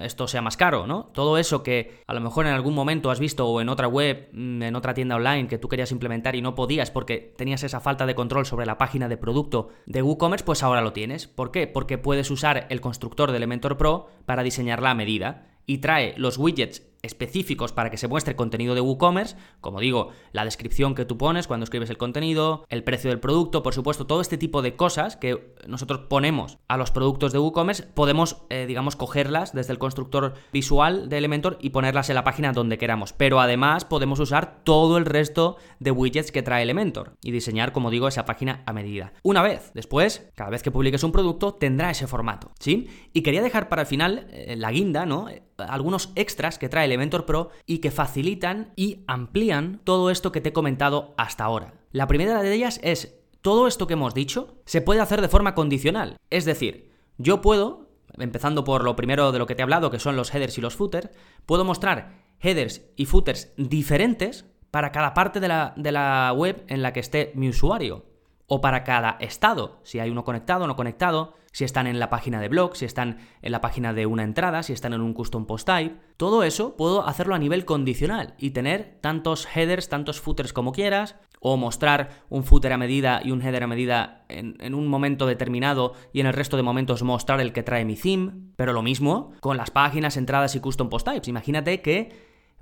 esto 0.00 0.28
sea 0.28 0.40
más 0.40 0.56
caro, 0.56 0.86
¿no? 0.86 1.10
Todo 1.12 1.36
eso 1.36 1.62
que 1.62 2.02
a 2.06 2.14
lo 2.14 2.20
mejor 2.20 2.46
en 2.46 2.52
algún 2.52 2.74
momento 2.74 3.10
has 3.10 3.18
visto 3.18 3.48
o 3.48 3.60
en 3.60 3.68
otra 3.68 3.88
web, 3.88 4.28
mm, 4.32 4.62
en 4.62 4.76
otra 4.76 4.94
tienda 4.94 5.16
online 5.16 5.48
que 5.48 5.58
tú 5.58 5.68
querías 5.68 5.90
implementar 5.90 6.36
y 6.36 6.42
no 6.42 6.54
podías 6.54 6.90
porque 6.90 7.34
tenías 7.36 7.62
esa 7.62 7.80
falta 7.80 8.06
de 8.06 8.14
control 8.14 8.46
sobre 8.46 8.66
la 8.66 8.78
página 8.78 9.08
de 9.08 9.16
producto 9.16 9.68
de 9.86 10.02
WooCommerce, 10.02 10.44
pues 10.44 10.62
ahora 10.62 10.80
lo 10.80 10.92
tienes. 10.92 11.26
¿Por 11.26 11.50
qué? 11.50 11.66
Porque 11.66 11.98
puedes 11.98 12.30
usar 12.30 12.66
el 12.70 12.80
constructor 12.80 13.30
de 13.30 13.38
Elementor 13.38 13.76
Pro 13.76 14.08
para 14.26 14.42
diseñarla 14.42 14.90
a 14.90 14.94
medida 14.94 15.46
y 15.66 15.78
trae 15.78 16.14
los 16.16 16.38
widgets 16.38 16.91
específicos 17.02 17.72
para 17.72 17.90
que 17.90 17.96
se 17.96 18.08
muestre 18.08 18.36
contenido 18.36 18.74
de 18.74 18.80
WooCommerce, 18.80 19.36
como 19.60 19.80
digo, 19.80 20.10
la 20.32 20.44
descripción 20.44 20.94
que 20.94 21.04
tú 21.04 21.18
pones 21.18 21.48
cuando 21.48 21.64
escribes 21.64 21.90
el 21.90 21.98
contenido, 21.98 22.64
el 22.68 22.84
precio 22.84 23.10
del 23.10 23.20
producto, 23.20 23.62
por 23.62 23.74
supuesto, 23.74 24.06
todo 24.06 24.20
este 24.20 24.38
tipo 24.38 24.62
de 24.62 24.76
cosas 24.76 25.16
que 25.16 25.54
nosotros 25.66 26.02
ponemos 26.08 26.58
a 26.68 26.76
los 26.76 26.92
productos 26.92 27.32
de 27.32 27.40
WooCommerce, 27.40 27.82
podemos, 27.82 28.42
eh, 28.50 28.66
digamos, 28.66 28.96
cogerlas 28.96 29.52
desde 29.52 29.72
el 29.72 29.78
constructor 29.78 30.34
visual 30.52 31.08
de 31.08 31.18
Elementor 31.18 31.58
y 31.60 31.70
ponerlas 31.70 32.08
en 32.08 32.14
la 32.14 32.24
página 32.24 32.52
donde 32.52 32.78
queramos. 32.78 33.12
Pero 33.12 33.40
además 33.40 33.84
podemos 33.84 34.20
usar 34.20 34.62
todo 34.62 34.96
el 34.96 35.04
resto 35.04 35.56
de 35.80 35.90
widgets 35.90 36.30
que 36.30 36.42
trae 36.42 36.62
Elementor 36.62 37.16
y 37.22 37.32
diseñar, 37.32 37.72
como 37.72 37.90
digo, 37.90 38.08
esa 38.08 38.24
página 38.24 38.62
a 38.66 38.72
medida. 38.72 39.12
Una 39.22 39.42
vez, 39.42 39.72
después, 39.74 40.30
cada 40.34 40.50
vez 40.50 40.62
que 40.62 40.70
publiques 40.70 41.02
un 41.02 41.12
producto, 41.12 41.54
tendrá 41.54 41.90
ese 41.90 42.06
formato, 42.06 42.52
¿sí? 42.60 42.88
Y 43.12 43.22
quería 43.22 43.42
dejar 43.42 43.68
para 43.68 43.82
el 43.82 43.88
final 43.88 44.28
eh, 44.30 44.54
la 44.56 44.70
guinda, 44.70 45.04
¿no? 45.04 45.26
Algunos 45.68 46.10
extras 46.14 46.58
que 46.58 46.68
trae 46.68 46.86
Elementor 46.86 47.26
Pro 47.26 47.50
y 47.66 47.78
que 47.78 47.90
facilitan 47.90 48.72
y 48.76 49.04
amplían 49.06 49.80
todo 49.84 50.10
esto 50.10 50.32
que 50.32 50.40
te 50.40 50.50
he 50.50 50.52
comentado 50.52 51.14
hasta 51.16 51.44
ahora. 51.44 51.74
La 51.90 52.06
primera 52.06 52.42
de 52.42 52.52
ellas 52.52 52.80
es, 52.82 53.18
todo 53.40 53.66
esto 53.66 53.86
que 53.86 53.94
hemos 53.94 54.14
dicho 54.14 54.56
se 54.64 54.80
puede 54.80 55.00
hacer 55.00 55.20
de 55.20 55.28
forma 55.28 55.54
condicional. 55.54 56.16
Es 56.30 56.44
decir, 56.44 56.90
yo 57.18 57.40
puedo, 57.40 57.88
empezando 58.18 58.64
por 58.64 58.84
lo 58.84 58.96
primero 58.96 59.32
de 59.32 59.38
lo 59.38 59.46
que 59.46 59.54
te 59.54 59.62
he 59.62 59.64
hablado, 59.64 59.90
que 59.90 59.98
son 59.98 60.16
los 60.16 60.34
headers 60.34 60.56
y 60.58 60.60
los 60.60 60.76
footers, 60.76 61.10
puedo 61.46 61.64
mostrar 61.64 62.22
headers 62.40 62.82
y 62.96 63.06
footers 63.06 63.52
diferentes 63.56 64.46
para 64.70 64.92
cada 64.92 65.12
parte 65.12 65.40
de 65.40 65.48
la, 65.48 65.74
de 65.76 65.92
la 65.92 66.32
web 66.34 66.64
en 66.68 66.82
la 66.82 66.92
que 66.92 67.00
esté 67.00 67.32
mi 67.34 67.48
usuario 67.48 68.06
o 68.46 68.60
para 68.60 68.84
cada 68.84 69.16
estado, 69.20 69.80
si 69.82 69.98
hay 69.98 70.10
uno 70.10 70.24
conectado 70.24 70.64
o 70.64 70.66
no 70.66 70.76
conectado, 70.76 71.34
si 71.52 71.64
están 71.64 71.86
en 71.86 71.98
la 71.98 72.10
página 72.10 72.40
de 72.40 72.48
blog, 72.48 72.76
si 72.76 72.84
están 72.84 73.18
en 73.42 73.52
la 73.52 73.60
página 73.60 73.92
de 73.92 74.06
una 74.06 74.24
entrada, 74.24 74.62
si 74.62 74.72
están 74.72 74.94
en 74.94 75.02
un 75.02 75.12
custom 75.12 75.46
post 75.46 75.66
type. 75.66 75.96
Todo 76.16 76.42
eso 76.42 76.76
puedo 76.76 77.06
hacerlo 77.06 77.34
a 77.34 77.38
nivel 77.38 77.64
condicional 77.64 78.34
y 78.38 78.50
tener 78.50 78.98
tantos 79.00 79.46
headers, 79.54 79.88
tantos 79.88 80.20
footers 80.20 80.52
como 80.52 80.72
quieras, 80.72 81.16
o 81.40 81.56
mostrar 81.56 82.24
un 82.28 82.44
footer 82.44 82.72
a 82.72 82.78
medida 82.78 83.20
y 83.22 83.32
un 83.32 83.42
header 83.42 83.64
a 83.64 83.66
medida 83.66 84.24
en, 84.28 84.74
un 84.74 84.86
momento 84.86 85.26
determinado 85.26 85.92
y 86.12 86.20
en 86.20 86.26
el 86.26 86.32
resto 86.32 86.56
de 86.56 86.62
momentos 86.62 87.02
mostrar 87.02 87.40
el 87.40 87.52
que 87.52 87.62
trae 87.62 87.84
mi 87.84 87.96
theme. 87.96 88.32
Pero 88.56 88.72
lo 88.72 88.82
mismo 88.82 89.32
con 89.40 89.56
las 89.56 89.70
páginas, 89.70 90.16
entradas 90.16 90.54
y 90.54 90.60
custom 90.60 90.88
post 90.88 91.06
types. 91.06 91.28
Imagínate 91.28 91.82
que, 91.82 92.12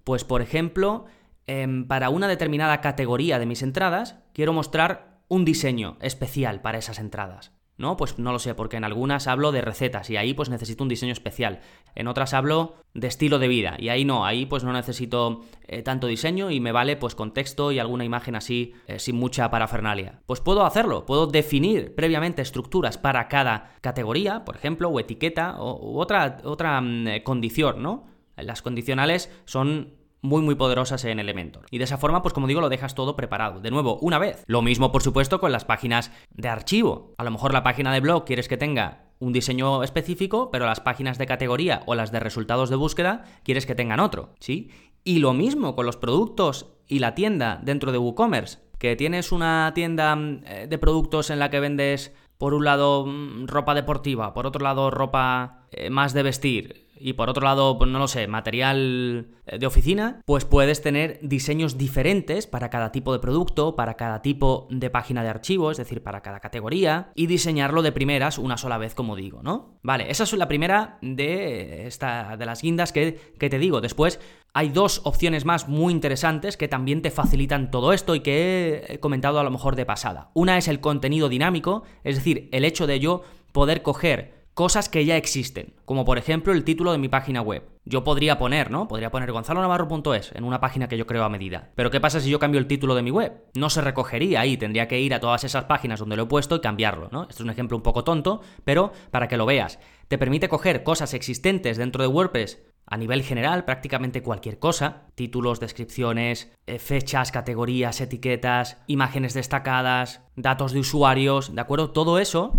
pues 0.03 0.25
por 0.25 0.43
ejemplo, 0.43 1.05
em, 1.47 1.87
para 1.87 2.11
una 2.11 2.27
determinada 2.27 2.81
categoría 2.81 3.39
de 3.39 3.47
mis 3.47 3.63
entradas, 3.63 4.17
quiero 4.33 4.53
mostrar 4.53 5.21
un 5.29 5.45
diseño 5.45 5.97
especial 6.01 6.61
para 6.61 6.79
esas 6.79 6.99
entradas. 6.99 7.53
¿No? 7.81 7.97
Pues 7.97 8.19
no 8.19 8.31
lo 8.31 8.39
sé, 8.39 8.55
porque 8.55 8.77
en 8.77 8.85
algunas 8.85 9.27
hablo 9.27 9.53
de 9.53 9.63
recetas 9.63 10.11
y 10.11 10.19
ahí 10.19 10.35
pues 10.35 10.51
necesito 10.51 10.85
un 10.85 10.91
diseño 10.91 11.15
especial. 11.15 11.61
En 11.95 12.09
otras 12.09 12.35
hablo 12.35 12.75
de 12.93 13.09
estilo 13.09 13.39
de 13.39 13.49
vida 13.49 13.77
y 13.79 13.89
ahí 13.89 14.05
no, 14.05 14.27
ahí 14.27 14.45
pues 14.45 14.65
no 14.65 14.73
necesito 14.75 15.41
eh, 15.67 15.81
tanto 15.81 16.07
diseño 16.07 16.51
y 16.51 16.61
me 16.61 16.73
vale 16.73 16.99
pues 16.99 17.15
contexto 17.15 17.73
y 17.73 17.79
alguna 17.79 18.05
imagen 18.05 18.37
así 18.37 18.75
eh, 18.87 18.99
sin 18.99 19.17
mucha 19.17 19.51
parafernalia. 19.51 20.21
Pues 20.27 20.43
puedo 20.43 20.67
hacerlo, 20.67 21.07
puedo 21.07 21.27
definir 21.27 21.95
previamente 21.95 22.43
estructuras 22.43 22.99
para 22.99 23.29
cada 23.29 23.73
categoría, 23.81 24.45
por 24.45 24.57
ejemplo, 24.57 24.91
o 24.91 25.01
etiqueta 25.01 25.59
o, 25.59 25.95
u 25.95 26.01
otra, 26.01 26.43
otra 26.45 26.83
mm, 26.83 27.23
condición, 27.25 27.83
¿no? 27.83 28.05
Las 28.37 28.61
condicionales 28.61 29.33
son 29.47 30.00
muy 30.23 30.43
muy 30.43 30.55
poderosas 30.55 31.05
en 31.05 31.19
Elementor. 31.19 31.67
Y 31.71 31.79
de 31.79 31.85
esa 31.85 31.99
forma, 31.99 32.23
pues 32.23 32.35
como 32.35 32.47
digo, 32.47 32.61
lo 32.61 32.69
dejas 32.69 32.95
todo 32.95 33.17
preparado. 33.17 33.61
De 33.61 33.71
nuevo, 33.71 33.99
una 34.01 34.19
vez. 34.19 34.45
Lo 34.47 34.63
mismo, 34.63 34.93
por 34.93 35.03
supuesto, 35.03 35.41
con 35.41 35.53
las 35.53 35.65
páginas 35.65 36.13
de 36.31 36.49
archivo. 36.49 37.15
A 37.19 37.25
lo 37.25 37.31
mejor 37.31 37.53
la 37.53 37.63
página 37.63 37.93
de 37.93 38.01
blog 38.01 38.25
quieres 38.25 38.49
que 38.49 38.57
tenga 38.57 39.11
un 39.19 39.33
diseño 39.33 39.83
específico, 39.83 40.51
pero 40.51 40.67
las 40.67 40.81
páginas 40.81 41.19
de 41.19 41.27
categoría 41.27 41.83
o 41.87 41.95
las 41.95 42.11
de 42.11 42.21
resultados 42.21 42.71
de 42.71 42.77
búsqueda 42.77 43.25
quieres 43.45 43.67
que 43.67 43.75
tengan 43.75 44.01
otro, 44.01 44.35
¿sí? 44.41 44.71
Y 45.05 45.19
lo 45.19 45.33
mismo 45.33 45.77
con 45.77 45.87
los 45.87 45.97
productos 45.97 46.73
y 46.87 46.99
la 46.99 47.15
tienda 47.15 47.61
dentro 47.63 47.93
de 47.93 47.99
WooCommerce, 47.99 48.59
que 48.79 48.97
tienes 48.97 49.31
una 49.31 49.73
tienda 49.75 50.17
mm, 50.17 50.43
eh, 50.47 50.67
de 50.69 50.79
productos 50.79 51.31
en 51.31 51.39
la 51.39 51.51
que 51.51 51.61
vendes 51.61 52.15
por 52.39 52.55
un 52.55 52.65
lado 52.65 53.07
mm, 53.07 53.47
ropa 53.47 53.75
deportiva, 53.75 54.33
por 54.33 54.47
otro 54.47 54.63
lado 54.65 54.91
ropa 54.91 55.67
eh, 55.71 55.91
más 55.91 56.15
de 56.15 56.23
vestir, 56.23 56.90
y 57.01 57.15
por 57.15 57.31
otro 57.31 57.43
lado, 57.43 57.79
pues 57.79 57.91
no 57.91 57.99
lo 57.99 58.07
sé, 58.07 58.29
material 58.29 59.29
eh, 59.47 59.59
de 59.59 59.67
oficina, 59.67 60.21
pues 60.27 60.45
puedes 60.45 60.83
tener 60.83 61.19
diseños 61.23 61.79
diferentes 61.79 62.47
para 62.47 62.69
cada 62.69 62.93
tipo 62.93 63.13
de 63.13 63.19
producto, 63.19 63.75
para 63.75 63.95
cada 63.95 64.23
tipo 64.23 64.69
de 64.71 64.91
página 64.91 65.23
de 65.23 65.31
archivo, 65.31 65.71
es 65.71 65.79
decir, 65.79 66.03
para 66.03 66.21
cada 66.21 66.41
categoría, 66.41 67.11
y 67.15 67.27
diseñarlo 67.27 67.83
de 67.83 67.93
primeras 67.93 68.39
una 68.39 68.59
sola 68.59 68.77
vez, 68.77 68.95
como 68.95 69.17
digo, 69.17 69.43
¿no? 69.43 69.79
Vale, 69.83 70.11
esa 70.11 70.25
es 70.25 70.33
la 70.35 70.49
primera 70.49 70.99
de, 71.01 71.87
esta, 71.87 72.37
de 72.37 72.47
las 72.47 72.61
guindas 72.63 72.93
que, 72.93 73.19
que 73.39 73.49
te 73.49 73.59
digo. 73.59 73.81
Después 73.81 74.21
hay 74.53 74.69
dos 74.69 75.01
opciones 75.05 75.45
más 75.45 75.69
muy 75.69 75.93
interesantes 75.93 76.57
que 76.57 76.69
también 76.69 77.03
te 77.03 77.11
facilitan 77.11 77.71
todo 77.71 77.93
esto 77.93 78.15
y 78.15 78.21
que 78.21 78.85
he 78.89 79.01
comentado 79.01 79.41
a 79.41 79.45
lo 79.45 79.51
mejor 79.51 79.75
de 79.77 79.87
pasada. 79.87 80.31
Una 80.35 80.59
es 80.59 80.69
el 80.69 80.81
contenido 80.81 81.29
dinámico, 81.29 81.85
es 82.05 82.17
decir, 82.17 82.49
el 82.53 82.65
hecho 82.65 82.87
de 82.87 83.01
yo 83.01 83.23
poder 83.53 83.83
coger 83.83 84.40
cosas 84.55 84.89
que 84.89 85.05
ya 85.05 85.17
existen, 85.17 85.75
como 85.85 86.05
por 86.05 86.19
ejemplo 86.19 86.53
el 86.53 86.65
título 86.65 86.93
de 86.93 86.99
mi 86.99 87.09
página 87.09 87.43
web. 87.43 87.69
Yo 87.85 88.05
podría 88.05 88.39
poner, 88.39 88.71
¿no? 88.71 88.89
Podría 88.89 89.11
poner 89.11 89.33
gonzalonavarro.es 89.33 90.33
en 90.35 90.45
una 90.45 90.61
página 90.61 90.89
que 90.89 90.99
yo 90.99 91.07
creo 91.07 91.25
a 91.25 91.29
medida. 91.29 91.71
Pero 91.75 91.91
¿qué 91.91 92.01
pasa 92.01 92.21
si 92.21 92.31
yo 92.31 92.39
cambio 92.39 92.61
el 92.61 92.67
título 92.67 92.95
de 92.95 93.03
mi 93.03 93.11
web? 93.11 93.45
No 93.55 93.71
se 93.71 93.81
recogería 93.81 94.41
ahí, 94.41 94.57
tendría 94.57 94.87
que 94.87 95.01
ir 95.01 95.15
a 95.15 95.21
todas 95.21 95.45
esas 95.45 95.65
páginas 95.65 96.01
donde 96.01 96.17
lo 96.17 96.25
he 96.25 96.27
puesto 96.27 96.57
y 96.57 96.61
cambiarlo, 96.61 97.09
¿no? 97.11 97.23
Esto 97.23 97.35
es 97.35 97.41
un 97.41 97.51
ejemplo 97.51 97.77
un 97.77 97.83
poco 97.83 98.05
tonto, 98.05 98.43
pero 98.65 98.93
para 99.11 99.29
que 99.29 99.37
lo 99.37 99.47
veas. 99.47 99.79
Te 100.09 100.19
permite 100.19 100.49
coger 100.49 100.83
cosas 100.83 101.15
existentes 101.15 101.79
dentro 101.79 102.03
de 102.03 102.09
WordPress 102.09 102.63
a 102.87 102.97
nivel 102.97 103.23
general, 103.23 103.65
prácticamente 103.65 104.23
cualquier 104.23 104.59
cosa, 104.59 105.07
títulos, 105.15 105.61
descripciones, 105.61 106.53
eh, 106.67 106.79
fechas, 106.79 107.31
categorías, 107.31 108.01
etiquetas, 108.01 108.83
imágenes 108.89 109.33
destacadas, 109.33 110.23
datos 110.35 110.73
de 110.73 110.81
usuarios, 110.81 111.55
¿de 111.55 111.61
acuerdo? 111.61 111.91
Todo 111.93 112.19
eso 112.19 112.53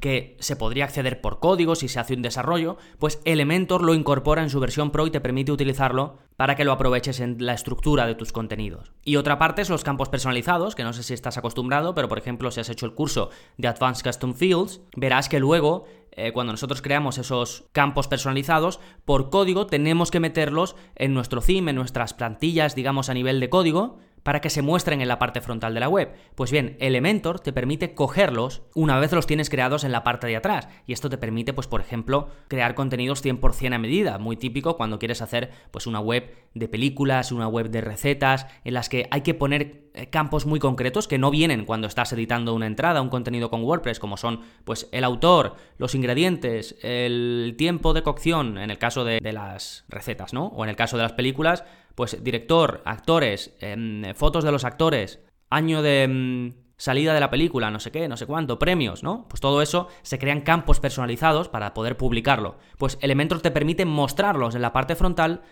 que 0.00 0.36
se 0.40 0.56
podría 0.56 0.84
acceder 0.84 1.20
por 1.20 1.40
código 1.40 1.74
si 1.74 1.88
se 1.88 2.00
hace 2.00 2.14
un 2.14 2.22
desarrollo, 2.22 2.76
pues 2.98 3.20
Elementor 3.24 3.82
lo 3.82 3.94
incorpora 3.94 4.42
en 4.42 4.50
su 4.50 4.60
versión 4.60 4.90
Pro 4.90 5.06
y 5.06 5.10
te 5.10 5.20
permite 5.20 5.52
utilizarlo 5.52 6.18
para 6.36 6.56
que 6.56 6.64
lo 6.64 6.72
aproveches 6.72 7.20
en 7.20 7.36
la 7.44 7.54
estructura 7.54 8.06
de 8.06 8.14
tus 8.14 8.32
contenidos. 8.32 8.92
Y 9.04 9.16
otra 9.16 9.38
parte 9.38 9.62
es 9.62 9.70
los 9.70 9.84
campos 9.84 10.08
personalizados, 10.08 10.74
que 10.74 10.84
no 10.84 10.92
sé 10.92 11.02
si 11.02 11.14
estás 11.14 11.36
acostumbrado, 11.36 11.94
pero 11.94 12.08
por 12.08 12.18
ejemplo 12.18 12.50
si 12.50 12.60
has 12.60 12.70
hecho 12.70 12.86
el 12.86 12.94
curso 12.94 13.30
de 13.56 13.68
Advanced 13.68 14.04
Custom 14.04 14.34
Fields, 14.34 14.80
verás 14.96 15.28
que 15.28 15.40
luego 15.40 15.86
eh, 16.12 16.32
cuando 16.32 16.52
nosotros 16.52 16.82
creamos 16.82 17.18
esos 17.18 17.64
campos 17.72 18.08
personalizados, 18.08 18.80
por 19.04 19.30
código 19.30 19.66
tenemos 19.66 20.10
que 20.10 20.20
meterlos 20.20 20.74
en 20.96 21.14
nuestro 21.14 21.40
theme, 21.40 21.70
en 21.70 21.76
nuestras 21.76 22.12
plantillas, 22.14 22.74
digamos, 22.74 23.08
a 23.08 23.14
nivel 23.14 23.38
de 23.38 23.48
código, 23.48 23.98
para 24.28 24.42
que 24.42 24.50
se 24.50 24.60
muestren 24.60 25.00
en 25.00 25.08
la 25.08 25.18
parte 25.18 25.40
frontal 25.40 25.72
de 25.72 25.80
la 25.80 25.88
web. 25.88 26.12
Pues 26.34 26.50
bien, 26.50 26.76
Elementor 26.80 27.40
te 27.40 27.50
permite 27.50 27.94
cogerlos 27.94 28.60
una 28.74 29.00
vez 29.00 29.10
los 29.12 29.26
tienes 29.26 29.48
creados 29.48 29.84
en 29.84 29.90
la 29.90 30.04
parte 30.04 30.26
de 30.26 30.36
atrás. 30.36 30.68
Y 30.86 30.92
esto 30.92 31.08
te 31.08 31.16
permite, 31.16 31.54
pues 31.54 31.66
por 31.66 31.80
ejemplo, 31.80 32.28
crear 32.46 32.74
contenidos 32.74 33.24
100% 33.24 33.74
a 33.74 33.78
medida. 33.78 34.18
Muy 34.18 34.36
típico 34.36 34.76
cuando 34.76 34.98
quieres 34.98 35.22
hacer 35.22 35.50
pues 35.70 35.86
una 35.86 36.00
web 36.00 36.30
de 36.52 36.68
películas, 36.68 37.32
una 37.32 37.48
web 37.48 37.70
de 37.70 37.80
recetas, 37.80 38.46
en 38.64 38.74
las 38.74 38.90
que 38.90 39.08
hay 39.10 39.22
que 39.22 39.32
poner 39.32 39.88
eh, 39.94 40.10
campos 40.10 40.44
muy 40.44 40.60
concretos 40.60 41.08
que 41.08 41.16
no 41.16 41.30
vienen 41.30 41.64
cuando 41.64 41.86
estás 41.86 42.12
editando 42.12 42.52
una 42.52 42.66
entrada, 42.66 43.00
un 43.00 43.08
contenido 43.08 43.48
con 43.48 43.62
WordPress, 43.62 43.98
como 43.98 44.18
son 44.18 44.42
pues 44.64 44.90
el 44.92 45.04
autor, 45.04 45.56
los 45.78 45.94
ingredientes, 45.94 46.76
el 46.82 47.54
tiempo 47.56 47.94
de 47.94 48.02
cocción, 48.02 48.58
en 48.58 48.70
el 48.70 48.76
caso 48.76 49.06
de, 49.06 49.20
de 49.22 49.32
las 49.32 49.86
recetas, 49.88 50.34
¿no? 50.34 50.48
O 50.48 50.64
en 50.64 50.68
el 50.68 50.76
caso 50.76 50.98
de 50.98 51.04
las 51.04 51.12
películas, 51.12 51.64
pues 51.98 52.22
director, 52.22 52.80
actores, 52.84 53.56
em, 53.58 54.14
fotos 54.14 54.44
de 54.44 54.52
los 54.52 54.64
actores, 54.64 55.18
año 55.50 55.82
de 55.82 56.04
em, 56.04 56.54
salida 56.76 57.12
de 57.12 57.18
la 57.18 57.28
película, 57.28 57.72
no 57.72 57.80
sé 57.80 57.90
qué, 57.90 58.06
no 58.06 58.16
sé 58.16 58.24
cuánto, 58.24 58.60
premios, 58.60 59.02
¿no? 59.02 59.26
Pues 59.28 59.40
todo 59.40 59.62
eso 59.62 59.88
se 60.02 60.16
crean 60.16 60.42
campos 60.42 60.78
personalizados 60.78 61.48
para 61.48 61.74
poder 61.74 61.96
publicarlo. 61.96 62.56
Pues 62.78 62.98
Elementor 63.00 63.40
te 63.40 63.50
permite 63.50 63.84
mostrarlos 63.84 64.54
en 64.54 64.62
la 64.62 64.72
parte 64.72 64.94
frontal 64.94 65.42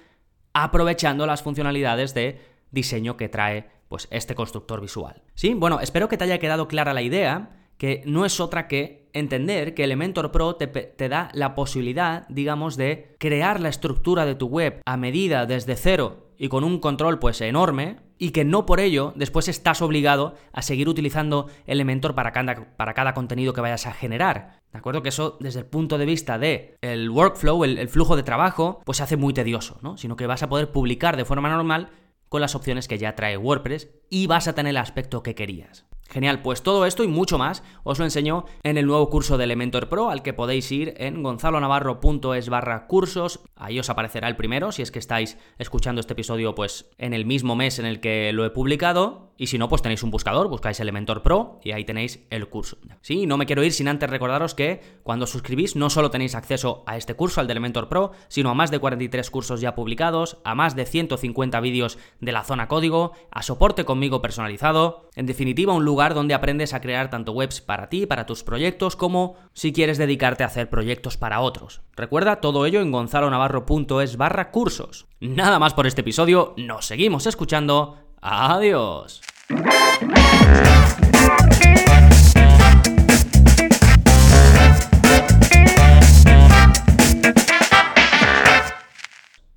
aprovechando 0.52 1.26
las 1.26 1.42
funcionalidades 1.42 2.14
de 2.14 2.40
diseño 2.70 3.16
que 3.16 3.28
trae 3.28 3.68
pues 3.88 4.06
este 4.12 4.36
constructor 4.36 4.80
visual. 4.80 5.24
Sí, 5.34 5.52
bueno, 5.52 5.80
espero 5.80 6.08
que 6.08 6.16
te 6.16 6.22
haya 6.22 6.38
quedado 6.38 6.68
clara 6.68 6.94
la 6.94 7.02
idea, 7.02 7.58
que 7.76 8.04
no 8.06 8.24
es 8.24 8.38
otra 8.38 8.68
que 8.68 9.10
entender 9.14 9.74
que 9.74 9.82
Elementor 9.82 10.30
Pro 10.30 10.54
te, 10.54 10.68
te, 10.68 11.08
da 11.08 11.28
la 11.32 11.56
posibilidad, 11.56 12.24
digamos, 12.28 12.76
de 12.76 13.16
crear 13.18 13.58
la 13.58 13.68
estructura 13.68 14.24
de 14.24 14.36
tu 14.36 14.46
web 14.46 14.80
a 14.84 14.96
medida 14.96 15.44
desde 15.46 15.74
cero 15.74 16.25
y 16.38 16.48
con 16.48 16.64
un 16.64 16.78
control 16.78 17.18
pues 17.18 17.40
enorme 17.40 17.96
y 18.18 18.30
que 18.30 18.44
no 18.44 18.66
por 18.66 18.80
ello 18.80 19.12
después 19.16 19.48
estás 19.48 19.82
obligado 19.82 20.34
a 20.52 20.62
seguir 20.62 20.88
utilizando 20.88 21.48
Elementor 21.66 22.14
para 22.14 22.32
cada, 22.32 22.76
para 22.76 22.94
cada 22.94 23.14
contenido 23.14 23.52
que 23.52 23.60
vayas 23.60 23.86
a 23.86 23.92
generar. 23.92 24.60
¿De 24.72 24.78
acuerdo? 24.78 25.02
Que 25.02 25.10
eso 25.10 25.36
desde 25.40 25.60
el 25.60 25.66
punto 25.66 25.98
de 25.98 26.06
vista 26.06 26.38
de 26.38 26.76
el 26.82 27.10
workflow, 27.10 27.64
el, 27.64 27.78
el 27.78 27.88
flujo 27.88 28.16
de 28.16 28.22
trabajo, 28.22 28.80
pues 28.84 28.98
se 28.98 29.04
hace 29.04 29.16
muy 29.16 29.32
tedioso, 29.32 29.78
¿no? 29.82 29.96
Sino 29.96 30.16
que 30.16 30.26
vas 30.26 30.42
a 30.42 30.48
poder 30.48 30.72
publicar 30.72 31.16
de 31.16 31.24
forma 31.24 31.48
normal 31.48 31.90
con 32.28 32.40
las 32.40 32.54
opciones 32.54 32.88
que 32.88 32.98
ya 32.98 33.14
trae 33.14 33.36
WordPress 33.36 33.88
y 34.10 34.26
vas 34.26 34.48
a 34.48 34.54
tener 34.54 34.70
el 34.70 34.76
aspecto 34.78 35.22
que 35.22 35.34
querías. 35.34 35.86
Genial, 36.08 36.40
pues 36.40 36.62
todo 36.62 36.86
esto 36.86 37.02
y 37.02 37.08
mucho 37.08 37.36
más 37.36 37.62
os 37.82 37.98
lo 37.98 38.04
enseño 38.04 38.44
en 38.62 38.78
el 38.78 38.86
nuevo 38.86 39.10
curso 39.10 39.38
de 39.38 39.44
Elementor 39.44 39.88
Pro 39.88 40.10
al 40.10 40.22
que 40.22 40.32
podéis 40.32 40.70
ir 40.70 40.94
en 40.98 41.22
gonzalonavarro.es 41.22 42.48
barra 42.48 42.86
cursos. 42.86 43.40
Ahí 43.56 43.78
os 43.78 43.90
aparecerá 43.90 44.28
el 44.28 44.36
primero 44.36 44.72
si 44.72 44.82
es 44.82 44.90
que 44.90 44.98
estáis 44.98 45.36
escuchando 45.58 46.00
este 46.00 46.12
episodio 46.12 46.54
pues 46.54 46.90
en 46.98 47.12
el 47.12 47.26
mismo 47.26 47.56
mes 47.56 47.78
en 47.78 47.86
el 47.86 48.00
que 48.00 48.32
lo 48.32 48.44
he 48.44 48.50
publicado. 48.50 49.26
Y 49.38 49.48
si 49.48 49.58
no, 49.58 49.68
pues 49.68 49.82
tenéis 49.82 50.02
un 50.02 50.10
buscador, 50.10 50.48
buscáis 50.48 50.80
Elementor 50.80 51.22
Pro 51.22 51.60
y 51.62 51.72
ahí 51.72 51.84
tenéis 51.84 52.26
el 52.30 52.48
curso. 52.48 52.78
Sí, 53.02 53.26
no 53.26 53.36
me 53.36 53.44
quiero 53.44 53.62
ir 53.62 53.72
sin 53.72 53.86
antes 53.86 54.08
recordaros 54.08 54.54
que 54.54 54.80
cuando 55.02 55.26
suscribís 55.26 55.76
no 55.76 55.90
solo 55.90 56.10
tenéis 56.10 56.34
acceso 56.34 56.84
a 56.86 56.96
este 56.96 57.12
curso, 57.12 57.42
al 57.42 57.46
de 57.46 57.52
Elementor 57.52 57.90
Pro, 57.90 58.12
sino 58.28 58.48
a 58.48 58.54
más 58.54 58.70
de 58.70 58.78
43 58.78 59.30
cursos 59.30 59.60
ya 59.60 59.74
publicados, 59.74 60.38
a 60.44 60.54
más 60.54 60.74
de 60.74 60.86
150 60.86 61.60
vídeos 61.60 61.98
de 62.20 62.32
la 62.32 62.44
zona 62.44 62.66
código, 62.66 63.12
a 63.30 63.42
soporte 63.42 63.84
conmigo 63.84 64.22
personalizado, 64.22 65.10
en 65.16 65.26
definitiva 65.26 65.74
un 65.74 65.84
lugar 65.84 65.95
lugar 65.96 66.12
donde 66.12 66.34
aprendes 66.34 66.74
a 66.74 66.82
crear 66.82 67.08
tanto 67.08 67.32
webs 67.32 67.62
para 67.62 67.88
ti, 67.88 68.04
para 68.04 68.26
tus 68.26 68.44
proyectos, 68.44 68.96
como 68.96 69.36
si 69.54 69.72
quieres 69.72 69.96
dedicarte 69.96 70.44
a 70.44 70.48
hacer 70.48 70.68
proyectos 70.68 71.16
para 71.16 71.40
otros. 71.40 71.80
Recuerda 71.96 72.42
todo 72.42 72.66
ello 72.66 72.82
en 72.82 72.92
gonzalonavarro.es 72.92 74.18
barra 74.18 74.50
cursos. 74.50 75.06
Nada 75.20 75.58
más 75.58 75.72
por 75.72 75.86
este 75.86 76.02
episodio, 76.02 76.52
nos 76.58 76.84
seguimos 76.84 77.26
escuchando. 77.26 77.96
Adiós. 78.20 79.22